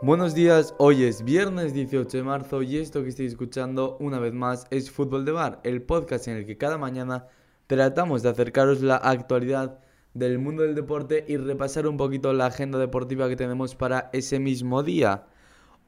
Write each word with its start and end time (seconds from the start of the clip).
Buenos 0.00 0.32
días, 0.32 0.76
hoy 0.78 1.02
es 1.02 1.24
viernes 1.24 1.74
18 1.74 2.18
de 2.18 2.22
marzo 2.22 2.62
y 2.62 2.76
esto 2.76 3.02
que 3.02 3.08
estáis 3.08 3.32
escuchando 3.32 3.96
una 3.98 4.20
vez 4.20 4.32
más 4.32 4.68
es 4.70 4.92
Fútbol 4.92 5.24
de 5.24 5.32
Bar, 5.32 5.58
el 5.64 5.82
podcast 5.82 6.28
en 6.28 6.36
el 6.36 6.46
que 6.46 6.56
cada 6.56 6.78
mañana 6.78 7.26
tratamos 7.66 8.22
de 8.22 8.28
acercaros 8.28 8.80
la 8.80 8.94
actualidad 8.94 9.80
del 10.14 10.38
mundo 10.38 10.62
del 10.62 10.76
deporte 10.76 11.24
y 11.26 11.36
repasar 11.36 11.88
un 11.88 11.96
poquito 11.96 12.32
la 12.32 12.46
agenda 12.46 12.78
deportiva 12.78 13.28
que 13.28 13.34
tenemos 13.34 13.74
para 13.74 14.08
ese 14.12 14.38
mismo 14.38 14.84
día. 14.84 15.26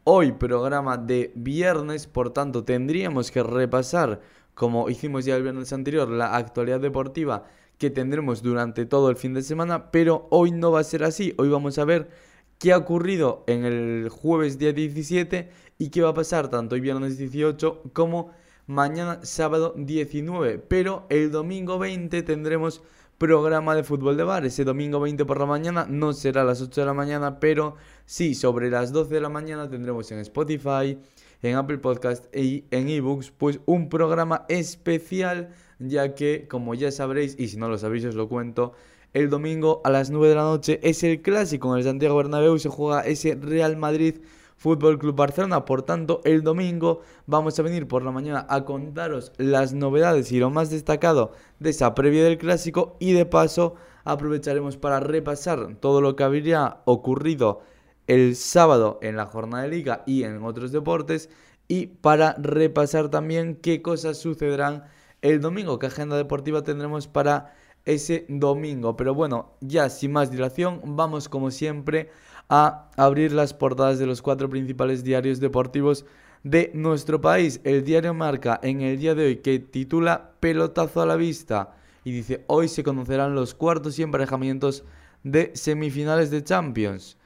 Hoy 0.02 0.32
programa 0.32 0.96
de 0.96 1.30
viernes, 1.36 2.08
por 2.08 2.32
tanto 2.32 2.64
tendríamos 2.64 3.30
que 3.30 3.44
repasar, 3.44 4.20
como 4.54 4.90
hicimos 4.90 5.24
ya 5.24 5.36
el 5.36 5.44
viernes 5.44 5.72
anterior, 5.72 6.08
la 6.08 6.34
actualidad 6.34 6.80
deportiva 6.80 7.44
que 7.78 7.90
tendremos 7.90 8.42
durante 8.42 8.86
todo 8.86 9.08
el 9.08 9.14
fin 9.14 9.34
de 9.34 9.42
semana, 9.42 9.92
pero 9.92 10.26
hoy 10.30 10.50
no 10.50 10.72
va 10.72 10.80
a 10.80 10.84
ser 10.84 11.04
así, 11.04 11.32
hoy 11.38 11.48
vamos 11.48 11.78
a 11.78 11.84
ver 11.84 12.29
qué 12.60 12.72
ha 12.72 12.76
ocurrido 12.76 13.42
en 13.46 13.64
el 13.64 14.10
jueves 14.10 14.58
día 14.58 14.72
17 14.74 15.48
y 15.78 15.88
qué 15.88 16.02
va 16.02 16.10
a 16.10 16.14
pasar 16.14 16.50
tanto 16.50 16.74
hoy 16.74 16.82
viernes 16.82 17.16
18 17.16 17.84
como 17.94 18.32
mañana 18.66 19.18
sábado 19.22 19.74
19. 19.78 20.58
Pero 20.58 21.06
el 21.08 21.30
domingo 21.30 21.78
20 21.78 22.22
tendremos 22.22 22.82
programa 23.16 23.74
de 23.74 23.82
fútbol 23.82 24.18
de 24.18 24.24
bar. 24.24 24.44
Ese 24.44 24.64
domingo 24.64 25.00
20 25.00 25.24
por 25.24 25.40
la 25.40 25.46
mañana 25.46 25.86
no 25.88 26.12
será 26.12 26.42
a 26.42 26.44
las 26.44 26.60
8 26.60 26.82
de 26.82 26.86
la 26.86 26.92
mañana, 26.92 27.40
pero 27.40 27.76
sí, 28.04 28.34
sobre 28.34 28.68
las 28.68 28.92
12 28.92 29.14
de 29.14 29.20
la 29.22 29.30
mañana 29.30 29.70
tendremos 29.70 30.12
en 30.12 30.18
Spotify, 30.18 30.98
en 31.40 31.56
Apple 31.56 31.78
Podcast 31.78 32.34
y 32.36 32.66
en 32.70 32.90
eBooks, 32.90 33.30
pues 33.30 33.60
un 33.64 33.88
programa 33.88 34.44
especial, 34.50 35.54
ya 35.78 36.14
que, 36.14 36.46
como 36.46 36.74
ya 36.74 36.92
sabréis, 36.92 37.36
y 37.38 37.48
si 37.48 37.56
no 37.56 37.70
lo 37.70 37.78
sabéis 37.78 38.04
os 38.04 38.14
lo 38.14 38.28
cuento, 38.28 38.74
el 39.12 39.30
domingo 39.30 39.80
a 39.84 39.90
las 39.90 40.10
9 40.10 40.28
de 40.28 40.34
la 40.34 40.42
noche. 40.42 40.80
Es 40.82 41.02
el 41.02 41.22
clásico 41.22 41.72
en 41.72 41.78
el 41.78 41.84
Santiago 41.84 42.16
Bernabéu. 42.16 42.58
Se 42.58 42.68
juega 42.68 43.02
ese 43.02 43.34
Real 43.34 43.76
Madrid 43.76 44.16
Fútbol 44.56 44.98
Club 44.98 45.16
Barcelona. 45.16 45.64
Por 45.64 45.82
tanto, 45.82 46.20
el 46.24 46.42
domingo 46.42 47.00
vamos 47.26 47.58
a 47.58 47.62
venir 47.62 47.88
por 47.88 48.02
la 48.02 48.10
mañana 48.10 48.46
a 48.48 48.64
contaros 48.64 49.32
las 49.38 49.72
novedades 49.72 50.30
y 50.32 50.38
lo 50.38 50.50
más 50.50 50.70
destacado 50.70 51.32
de 51.58 51.70
esa 51.70 51.94
previa 51.94 52.24
del 52.24 52.38
clásico. 52.38 52.96
Y 53.00 53.12
de 53.12 53.26
paso 53.26 53.74
aprovecharemos 54.04 54.76
para 54.76 55.00
repasar 55.00 55.76
todo 55.80 56.00
lo 56.00 56.14
que 56.16 56.24
habría 56.24 56.78
ocurrido 56.84 57.62
el 58.06 58.36
sábado 58.36 58.98
en 59.02 59.16
la 59.16 59.26
jornada 59.26 59.64
de 59.64 59.70
liga 59.70 60.02
y 60.06 60.24
en 60.24 60.42
otros 60.42 60.72
deportes. 60.72 61.30
Y 61.66 61.86
para 61.86 62.34
repasar 62.34 63.08
también 63.08 63.56
qué 63.56 63.80
cosas 63.80 64.18
sucederán 64.18 64.84
el 65.22 65.40
domingo, 65.40 65.78
qué 65.78 65.86
agenda 65.86 66.16
deportiva 66.16 66.62
tendremos 66.62 67.06
para 67.06 67.54
ese 67.84 68.26
domingo. 68.28 68.96
Pero 68.96 69.14
bueno, 69.14 69.52
ya 69.60 69.88
sin 69.88 70.12
más 70.12 70.30
dilación, 70.30 70.80
vamos 70.84 71.28
como 71.28 71.50
siempre 71.50 72.10
a 72.48 72.90
abrir 72.96 73.32
las 73.32 73.54
portadas 73.54 73.98
de 73.98 74.06
los 74.06 74.22
cuatro 74.22 74.50
principales 74.50 75.04
diarios 75.04 75.40
deportivos 75.40 76.04
de 76.42 76.70
nuestro 76.74 77.20
país. 77.20 77.60
El 77.64 77.84
diario 77.84 78.14
Marca 78.14 78.58
en 78.62 78.80
el 78.80 78.98
día 78.98 79.14
de 79.14 79.26
hoy 79.26 79.36
que 79.36 79.58
titula 79.58 80.32
Pelotazo 80.40 81.00
a 81.00 81.06
la 81.06 81.16
vista 81.16 81.76
y 82.04 82.12
dice 82.12 82.44
hoy 82.46 82.68
se 82.68 82.82
conocerán 82.82 83.34
los 83.34 83.54
cuartos 83.54 83.98
y 83.98 84.02
emparejamientos 84.02 84.84
de 85.22 85.52
semifinales 85.54 86.30
de 86.30 86.42
Champions. 86.42 87.16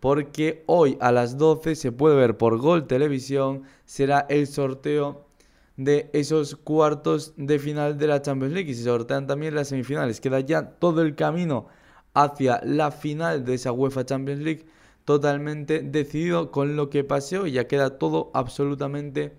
Porque 0.00 0.64
hoy 0.66 0.98
a 1.00 1.12
las 1.12 1.38
12 1.38 1.76
se 1.76 1.92
puede 1.92 2.16
ver 2.16 2.36
por 2.36 2.58
Gol 2.58 2.88
Televisión, 2.88 3.62
será 3.84 4.26
el 4.28 4.48
sorteo 4.48 5.26
de 5.76 6.10
esos 6.12 6.56
cuartos 6.56 7.34
de 7.36 7.58
final 7.58 7.98
de 7.98 8.06
la 8.06 8.22
Champions 8.22 8.54
League 8.54 8.70
y 8.70 8.74
se 8.74 8.84
sortean 8.84 9.26
también 9.26 9.54
las 9.54 9.68
semifinales. 9.68 10.20
Queda 10.20 10.40
ya 10.40 10.70
todo 10.72 11.02
el 11.02 11.14
camino 11.14 11.66
hacia 12.14 12.60
la 12.64 12.90
final 12.90 13.44
de 13.44 13.54
esa 13.54 13.72
UEFA 13.72 14.04
Champions 14.04 14.42
League 14.42 14.66
totalmente 15.04 15.80
decidido 15.80 16.50
con 16.50 16.76
lo 16.76 16.90
que 16.90 17.04
pasó 17.04 17.46
y 17.46 17.52
ya 17.52 17.66
queda 17.66 17.98
todo 17.98 18.30
absolutamente 18.34 19.36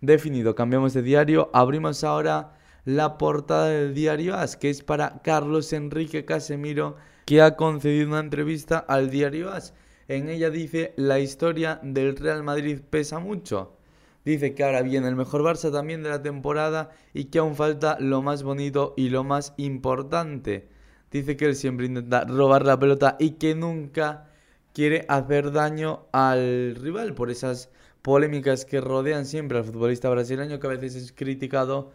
definido. 0.00 0.54
Cambiamos 0.54 0.94
de 0.94 1.02
diario, 1.02 1.50
abrimos 1.52 2.04
ahora 2.04 2.54
la 2.84 3.18
portada 3.18 3.68
del 3.68 3.94
diario 3.94 4.34
AS, 4.34 4.56
que 4.56 4.70
es 4.70 4.82
para 4.82 5.20
Carlos 5.22 5.72
Enrique 5.72 6.24
Casemiro, 6.24 6.96
que 7.24 7.42
ha 7.42 7.56
concedido 7.56 8.08
una 8.08 8.20
entrevista 8.20 8.78
al 8.78 9.10
diario 9.10 9.50
AS. 9.50 9.74
En 10.08 10.28
ella 10.28 10.50
dice, 10.50 10.94
la 10.96 11.18
historia 11.18 11.80
del 11.82 12.16
Real 12.16 12.44
Madrid 12.44 12.80
pesa 12.88 13.18
mucho. 13.18 13.75
Dice 14.26 14.56
que 14.56 14.64
ahora 14.64 14.82
viene 14.82 15.06
el 15.06 15.14
mejor 15.14 15.42
Barça 15.42 15.70
también 15.70 16.02
de 16.02 16.08
la 16.08 16.20
temporada 16.20 16.90
y 17.14 17.26
que 17.26 17.38
aún 17.38 17.54
falta 17.54 17.96
lo 18.00 18.22
más 18.22 18.42
bonito 18.42 18.92
y 18.96 19.08
lo 19.08 19.22
más 19.22 19.54
importante. 19.56 20.68
Dice 21.12 21.36
que 21.36 21.44
él 21.44 21.54
siempre 21.54 21.86
intenta 21.86 22.24
robar 22.24 22.66
la 22.66 22.76
pelota 22.76 23.16
y 23.20 23.34
que 23.34 23.54
nunca 23.54 24.26
quiere 24.74 25.04
hacer 25.08 25.52
daño 25.52 26.06
al 26.10 26.74
rival 26.74 27.14
por 27.14 27.30
esas 27.30 27.70
polémicas 28.02 28.64
que 28.64 28.80
rodean 28.80 29.26
siempre 29.26 29.58
al 29.58 29.64
futbolista 29.64 30.10
brasileño 30.10 30.58
que 30.58 30.66
a 30.66 30.70
veces 30.70 30.96
es 30.96 31.12
criticado 31.12 31.92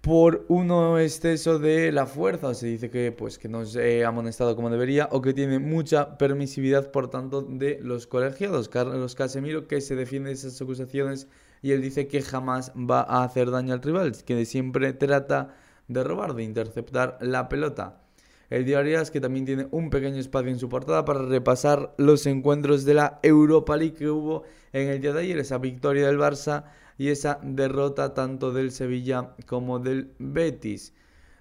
por 0.00 0.44
uno 0.48 0.98
exceso 0.98 1.58
de 1.58 1.90
la 1.92 2.06
fuerza, 2.06 2.54
se 2.54 2.66
dice 2.66 2.90
que 2.90 3.12
pues 3.12 3.38
que 3.38 3.48
no 3.48 3.64
se 3.66 4.04
ha 4.04 4.08
amonestado 4.08 4.54
como 4.54 4.70
debería 4.70 5.08
o 5.10 5.20
que 5.20 5.34
tiene 5.34 5.58
mucha 5.58 6.16
permisividad 6.18 6.90
por 6.90 7.10
tanto 7.10 7.42
de 7.42 7.80
los 7.82 8.06
colegiados. 8.06 8.68
Carlos 8.68 9.14
Casemiro 9.14 9.66
que 9.66 9.80
se 9.80 9.96
defiende 9.96 10.28
de 10.28 10.34
esas 10.34 10.60
acusaciones 10.62 11.26
y 11.62 11.72
él 11.72 11.82
dice 11.82 12.06
que 12.06 12.22
jamás 12.22 12.72
va 12.76 13.00
a 13.00 13.24
hacer 13.24 13.50
daño 13.50 13.74
al 13.74 13.82
rival, 13.82 14.12
que 14.24 14.44
siempre 14.44 14.92
trata 14.92 15.54
de 15.88 16.04
robar, 16.04 16.34
de 16.34 16.44
interceptar 16.44 17.18
la 17.20 17.48
pelota. 17.48 18.02
El 18.50 18.64
diario 18.64 19.00
es 19.00 19.10
que 19.10 19.20
también 19.20 19.44
tiene 19.44 19.68
un 19.72 19.90
pequeño 19.90 20.16
espacio 20.16 20.50
en 20.50 20.58
su 20.58 20.68
portada 20.70 21.04
para 21.04 21.20
repasar 21.22 21.94
los 21.98 22.24
encuentros 22.26 22.84
de 22.84 22.94
la 22.94 23.18
Europa 23.22 23.76
League 23.76 23.94
que 23.94 24.08
hubo 24.08 24.44
en 24.72 24.88
el 24.88 25.00
día 25.00 25.12
de 25.12 25.20
ayer, 25.20 25.38
esa 25.38 25.58
victoria 25.58 26.06
del 26.06 26.18
Barça 26.18 26.64
y 26.98 27.08
esa 27.08 27.38
derrota 27.42 28.12
tanto 28.12 28.52
del 28.52 28.72
Sevilla 28.72 29.30
como 29.46 29.78
del 29.78 30.12
Betis. 30.18 30.92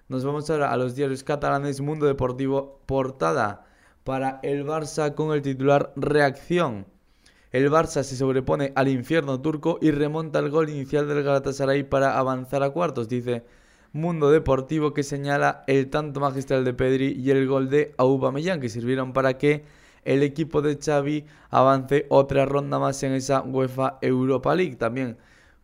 Nos 0.08 0.24
vamos 0.24 0.50
ahora 0.50 0.72
a 0.72 0.78
los 0.78 0.96
diarios 0.96 1.24
catalanes 1.24 1.82
Mundo 1.82 2.06
Deportivo 2.06 2.80
portada 2.86 3.66
para 4.04 4.40
el 4.44 4.66
Barça 4.66 5.16
con 5.16 5.34
el 5.34 5.42
titular 5.42 5.92
Reacción. 5.98 6.86
El 7.52 7.70
Barça 7.72 8.04
se 8.04 8.16
sobrepone 8.16 8.72
al 8.76 8.88
infierno 8.88 9.42
turco 9.42 9.80
y 9.82 9.92
remonta 9.92 10.40
el 10.40 10.50
gol 10.50 10.70
inicial 10.70 11.08
del 11.08 11.24
Galatasaray 11.24 11.84
para 11.84 12.18
avanzar 12.18 12.62
a 12.62 12.70
cuartos, 12.70 13.10
dice 13.10 13.44
Mundo 13.94 14.30
Deportivo 14.30 14.94
que 14.94 15.02
señala 15.02 15.64
el 15.66 15.90
tanto 15.90 16.20
magistral 16.20 16.64
de 16.66 16.74
Pedri 16.74 17.14
y 17.20 17.32
el 17.32 17.48
gol 17.48 17.70
de 17.70 17.96
Aubameyang 17.98 18.62
que 18.62 18.70
sirvieron 18.70 19.12
para 19.12 19.38
que 19.38 19.64
el 20.06 20.24
equipo 20.24 20.62
de 20.62 20.78
Xavi 20.78 21.26
avance 21.50 22.06
otra 22.10 22.46
ronda 22.46 22.80
más 22.80 23.02
en 23.04 23.14
esa 23.14 23.42
UEFA 23.42 23.98
Europa 24.02 24.56
League. 24.56 24.76
También 24.76 25.18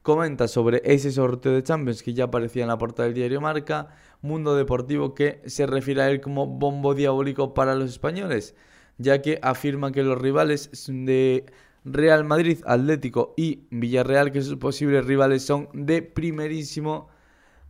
comenta 0.03 0.47
sobre 0.47 0.81
ese 0.85 1.11
sorteo 1.11 1.53
de 1.53 1.63
Champions 1.63 2.03
que 2.03 2.13
ya 2.13 2.25
aparecía 2.25 2.63
en 2.63 2.67
la 2.67 2.77
portada 2.77 3.05
del 3.07 3.15
diario 3.15 3.41
Marca, 3.41 3.89
Mundo 4.21 4.55
Deportivo 4.55 5.15
que 5.15 5.41
se 5.47 5.65
refiere 5.65 6.01
a 6.01 6.09
él 6.09 6.21
como 6.21 6.45
bombo 6.45 6.93
diabólico 6.93 7.53
para 7.53 7.73
los 7.73 7.89
españoles, 7.89 8.55
ya 8.97 9.21
que 9.21 9.39
afirma 9.41 9.91
que 9.91 10.03
los 10.03 10.21
rivales 10.21 10.69
de 10.87 11.45
Real 11.85 12.23
Madrid, 12.25 12.59
Atlético 12.65 13.33
y 13.37 13.67
Villarreal, 13.71 14.31
que 14.31 14.41
sus 14.41 14.57
posibles 14.57 15.05
rivales 15.05 15.43
son 15.43 15.69
de 15.73 16.01
primerísimo 16.01 17.07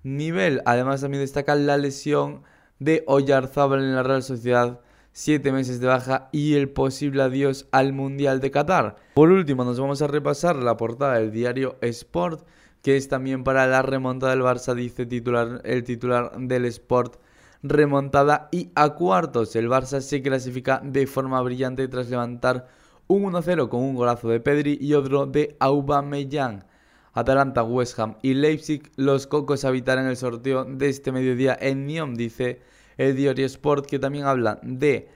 nivel. 0.03 0.61
Además 0.65 1.01
también 1.01 1.21
destaca 1.21 1.55
la 1.55 1.77
lesión 1.77 2.43
de 2.79 3.03
Oyarzábal 3.07 3.79
en 3.79 3.95
la 3.95 4.03
Real 4.03 4.23
Sociedad 4.23 4.81
siete 5.13 5.51
meses 5.51 5.79
de 5.79 5.87
baja 5.87 6.27
y 6.31 6.55
el 6.55 6.69
posible 6.69 7.21
adiós 7.21 7.67
al 7.71 7.93
Mundial 7.93 8.41
de 8.41 8.49
Qatar. 8.49 8.95
Por 9.13 9.31
último, 9.31 9.63
nos 9.63 9.79
vamos 9.79 10.01
a 10.01 10.07
repasar 10.07 10.55
la 10.55 10.75
portada 10.75 11.19
del 11.19 11.31
diario 11.31 11.77
Sport, 11.81 12.45
que 12.81 12.97
es 12.97 13.07
también 13.07 13.43
para 13.43 13.67
la 13.67 13.83
remontada 13.83 14.31
del 14.33 14.41
Barça, 14.41 14.73
dice 14.73 15.05
titular, 15.05 15.61
el 15.63 15.83
titular 15.83 16.35
del 16.37 16.65
Sport. 16.65 17.17
Remontada 17.61 18.49
y 18.51 18.71
a 18.75 18.89
cuartos, 18.89 19.55
el 19.55 19.69
Barça 19.69 20.01
se 20.01 20.21
clasifica 20.21 20.81
de 20.83 21.07
forma 21.07 21.41
brillante 21.41 21.87
tras 21.87 22.09
levantar 22.09 22.67
un 23.07 23.23
1-0 23.31 23.69
con 23.69 23.81
un 23.81 23.95
golazo 23.95 24.27
de 24.29 24.39
Pedri 24.39 24.77
y 24.81 24.95
otro 24.95 25.27
de 25.27 25.55
Aubameyang. 25.59 26.65
Atalanta, 27.13 27.63
West 27.63 27.99
Ham 27.99 28.15
y 28.23 28.33
Leipzig, 28.33 28.91
los 28.95 29.27
cocos 29.27 29.63
habitarán 29.63 30.07
el 30.07 30.17
sorteo 30.17 30.65
de 30.65 30.89
este 30.89 31.11
mediodía 31.11 31.55
en 31.61 31.85
Nyon, 31.85 32.15
dice 32.15 32.61
el 32.97 33.15
diario 33.15 33.45
Sport, 33.45 33.85
que 33.85 33.99
también 33.99 34.25
habla 34.25 34.59
de 34.63 35.09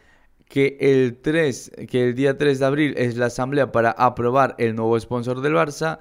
que 0.47 0.77
el, 0.79 1.19
3, 1.21 1.71
que 1.89 2.09
el 2.09 2.15
día 2.15 2.37
3 2.37 2.59
de 2.59 2.65
abril 2.65 2.93
es 2.97 3.17
la 3.17 3.27
asamblea 3.27 3.71
para 3.71 3.91
aprobar 3.91 4.55
el 4.57 4.75
nuevo 4.75 4.99
sponsor 4.99 5.41
del 5.41 5.53
Barça 5.53 5.99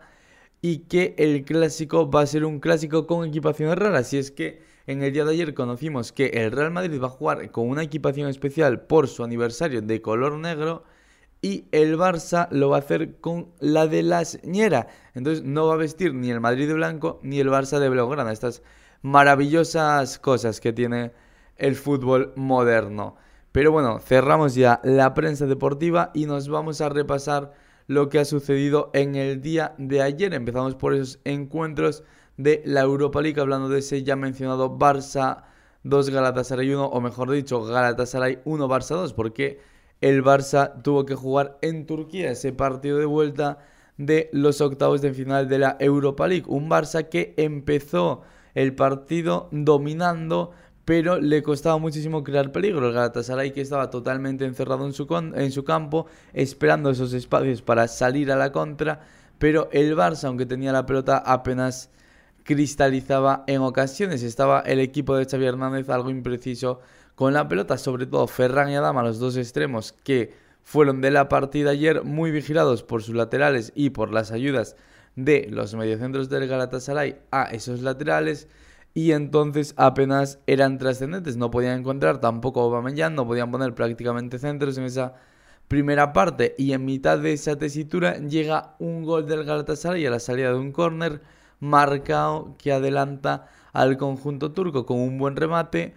y 0.63 0.79
que 0.81 1.15
el 1.19 1.45
clásico 1.45 2.11
va 2.11 2.23
a 2.23 2.27
ser 2.27 2.45
un 2.45 2.61
clásico 2.61 3.07
con 3.07 3.29
equipaciones 3.29 3.77
raras. 3.77 4.13
Y 4.13 4.19
es 4.19 4.31
que 4.31 4.63
en 4.87 5.03
el 5.03 5.13
día 5.13 5.25
de 5.25 5.33
ayer 5.33 5.55
conocimos 5.55 6.13
que 6.13 6.27
el 6.27 6.53
Real 6.53 6.71
Madrid 6.71 7.01
va 7.01 7.09
a 7.09 7.11
jugar 7.11 7.51
con 7.51 7.69
una 7.69 7.83
equipación 7.83 8.29
especial 8.29 8.83
por 8.83 9.09
su 9.09 9.25
aniversario 9.25 9.83
de 9.83 10.01
color 10.01 10.35
negro 10.39 10.85
y 11.43 11.67
el 11.73 11.97
Barça 11.99 12.49
lo 12.51 12.71
va 12.71 12.77
a 12.77 12.81
hacer 12.81 13.17
con 13.21 13.51
la 13.61 13.87
de 13.87 14.03
la 14.03 14.25
señera. 14.25 14.89
Entonces 15.15 15.45
no 15.45 15.67
va 15.67 15.75
a 15.75 15.79
vestir 15.79 16.15
ni 16.15 16.31
el 16.31 16.41
Madrid 16.41 16.69
de 16.69 16.75
blanco 16.75 17.21
ni 17.23 17.41
el 17.41 17.49
Barça 17.49 17.79
de 17.79 17.89
blaugrana. 17.89 18.33
Estas 18.33 18.63
maravillosas 19.03 20.19
cosas 20.19 20.61
que 20.61 20.73
tiene 20.73 21.13
el 21.57 21.75
fútbol 21.77 22.33
moderno. 22.37 23.17
Pero 23.53 23.73
bueno, 23.73 23.99
cerramos 24.01 24.55
ya 24.55 24.81
la 24.85 25.15
prensa 25.15 25.47
deportiva 25.47 26.11
y 26.15 26.27
nos 26.27 26.49
vamos 26.49 26.81
a 26.81 26.89
repasar 26.89 27.53
lo 27.87 28.09
que 28.09 28.19
ha 28.19 28.25
sucedido 28.25 28.91
en 28.93 29.15
el 29.15 29.41
día 29.41 29.75
de 29.79 30.03
ayer. 30.03 30.35
Empezamos 30.35 30.75
por 30.75 30.95
esos 30.95 31.21
encuentros 31.25 32.03
de 32.37 32.63
la 32.67 32.83
Europa 32.83 33.23
League, 33.23 33.41
hablando 33.41 33.69
de 33.69 33.79
ese 33.79 34.03
ya 34.03 34.17
mencionado 34.17 34.77
Barça 34.77 35.45
2 35.85 36.11
Galatasaray 36.11 36.71
1, 36.71 36.85
o 36.85 37.01
mejor 37.01 37.31
dicho, 37.31 37.63
Galatasaray 37.65 38.41
1 38.45 38.69
Barça 38.69 38.97
2, 38.97 39.15
porque 39.15 39.61
el 40.01 40.23
Barça 40.23 40.83
tuvo 40.83 41.07
que 41.07 41.15
jugar 41.15 41.59
en 41.63 41.87
Turquía 41.87 42.33
ese 42.33 42.53
partido 42.53 42.99
de 42.99 43.07
vuelta 43.07 43.59
de 43.97 44.29
los 44.33 44.61
octavos 44.61 45.01
de 45.01 45.15
final 45.15 45.49
de 45.49 45.59
la 45.59 45.77
Europa 45.81 46.29
League. 46.29 46.45
Un 46.49 46.69
Barça 46.69 47.09
que 47.09 47.35
empezó 47.37 48.23
el 48.55 48.75
partido 48.75 49.49
dominando, 49.53 50.51
pero 50.87 51.21
le 51.21 51.43
costaba 51.43 51.79
muchísimo 51.79 52.23
crear 52.23 52.53
peligro. 52.53 52.87
El 52.87 52.95
Galatasaray 52.95 53.53
que 53.53 53.61
estaba 53.61 53.91
totalmente 53.91 54.45
encerrado 54.45 54.87
en 54.87 54.93
su, 54.93 55.65
campo, 55.65 56.07
esperando 56.33 56.91
esos 56.91 57.13
espacios 57.13 57.61
para 57.61 57.89
salir 57.89 58.31
a 58.31 58.37
la 58.37 58.53
contra, 58.53 59.01
pero 59.39 59.69
el 59.73 59.97
Barça, 59.97 60.29
aunque 60.29 60.47
tenía 60.47 60.71
la 60.71 60.87
pelota, 60.87 61.19
apenas 61.19 61.91
cristalizaba 62.45 63.43
en 63.49 63.63
ocasiones. 63.63 64.23
Estaba 64.23 64.61
el 64.61 64.79
equipo 64.79 65.17
de 65.17 65.27
Xavi 65.27 65.47
Hernández 65.47 65.91
algo 65.91 66.09
impreciso 66.09 66.79
con 67.17 67.35
la 67.35 67.49
pelota, 67.49 67.79
sobre 67.79 68.07
todo 68.07 68.29
Ferran 68.29 68.71
y 68.71 68.77
Adama, 68.77 69.03
los 69.03 69.19
dos 69.19 69.37
extremos 69.37 69.93
que 69.93 70.35
fueron 70.63 71.01
de 71.01 71.11
la 71.11 71.29
partida 71.29 71.71
ayer 71.71 72.05
muy 72.05 72.31
vigilados 72.31 72.85
por 72.85 73.03
sus 73.03 73.17
laterales 73.17 73.73
y 73.75 73.91
por 73.91 74.13
las 74.13 74.31
ayudas 74.31 74.77
de 75.17 75.49
los 75.51 75.75
mediocentros 75.75 76.29
del 76.29 76.47
Galatasaray 76.47 77.17
a 77.33 77.45
esos 77.45 77.81
laterales 77.81 78.47
y 78.97 79.13
entonces 79.13 79.75
apenas 79.77 80.39
eran 80.47 80.79
trascendentes, 80.79 81.37
no 81.37 81.51
podían 81.51 81.81
encontrar 81.81 82.19
tampoco 82.19 82.63
Aubameyang, 82.63 83.15
no 83.15 83.27
podían 83.27 83.51
poner 83.51 83.75
prácticamente 83.75 84.39
centros 84.39 84.79
en 84.79 84.85
esa 84.85 85.13
primera 85.69 86.15
parte 86.15 86.55
y 86.57 86.73
en 86.73 86.87
mitad 86.87 87.19
de 87.19 87.35
esa 87.35 87.57
tesitura 87.57 88.17
llega 88.17 88.75
un 88.79 89.05
gol 89.05 89.27
del 89.27 89.45
Galatasaray 89.45 90.07
a 90.07 90.11
la 90.11 90.19
salida 90.19 90.49
de 90.49 90.59
un 90.59 90.73
córner 90.73 91.21
marcado 91.61 92.55
que 92.57 92.73
adelanta 92.73 93.51
al 93.75 93.99
conjunto 93.99 94.53
turco 94.53 94.87
con 94.87 94.99
un 94.99 95.19
buen 95.19 95.37
remate 95.37 95.93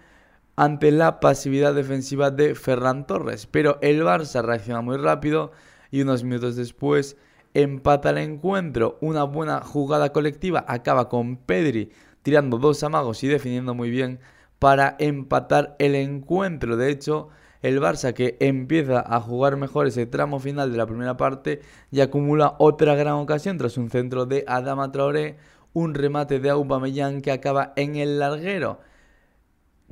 ante 0.58 0.92
la 0.92 1.22
pasividad 1.22 1.74
defensiva 1.74 2.32
de 2.32 2.54
Ferran 2.54 3.08
Torres, 3.08 3.48
pero 3.48 3.78
el 3.82 4.02
Barça 4.04 4.44
reacciona 4.44 4.82
muy 4.82 4.98
rápido 4.98 5.54
y 5.90 6.02
unos 6.02 6.26
minutos 6.26 6.58
después 6.58 7.16
empata 7.54 8.10
el 8.10 8.18
encuentro. 8.18 8.98
Una 9.00 9.24
buena 9.24 9.62
jugada 9.62 10.12
colectiva 10.12 10.66
acaba 10.68 11.08
con 11.08 11.38
Pedri 11.38 11.92
tirando 12.24 12.58
dos 12.58 12.84
amagos 12.84 13.24
y 13.24 13.28
definiendo 13.28 13.74
muy 13.74 13.90
bien 13.90 14.20
para 14.60 14.96
empatar 15.00 15.76
el 15.80 15.96
encuentro. 15.96 16.78
De 16.78 16.90
hecho, 16.92 17.30
el 17.62 17.80
Barça 17.82 18.14
que 18.14 18.38
empieza 18.40 19.04
a 19.06 19.20
jugar 19.22 19.58
mejor 19.58 19.88
ese 19.88 20.06
tramo 20.06 20.40
final 20.40 20.72
de 20.72 20.78
la 20.78 20.86
primera 20.86 21.18
parte 21.18 21.62
y 21.92 22.02
acumula 22.02 22.56
otra 22.60 22.96
gran 22.96 23.16
ocasión 23.16 23.58
tras 23.58 23.78
un 23.78 23.90
centro 23.90 24.26
de 24.26 24.46
Adama 24.48 24.92
Traoré, 24.92 25.38
un 25.74 25.94
remate 25.94 26.40
de 26.40 26.50
Aubameyang 26.50 27.22
que 27.22 27.32
acaba 27.32 27.74
en 27.76 27.96
el 27.96 28.20
larguero. 28.20 28.80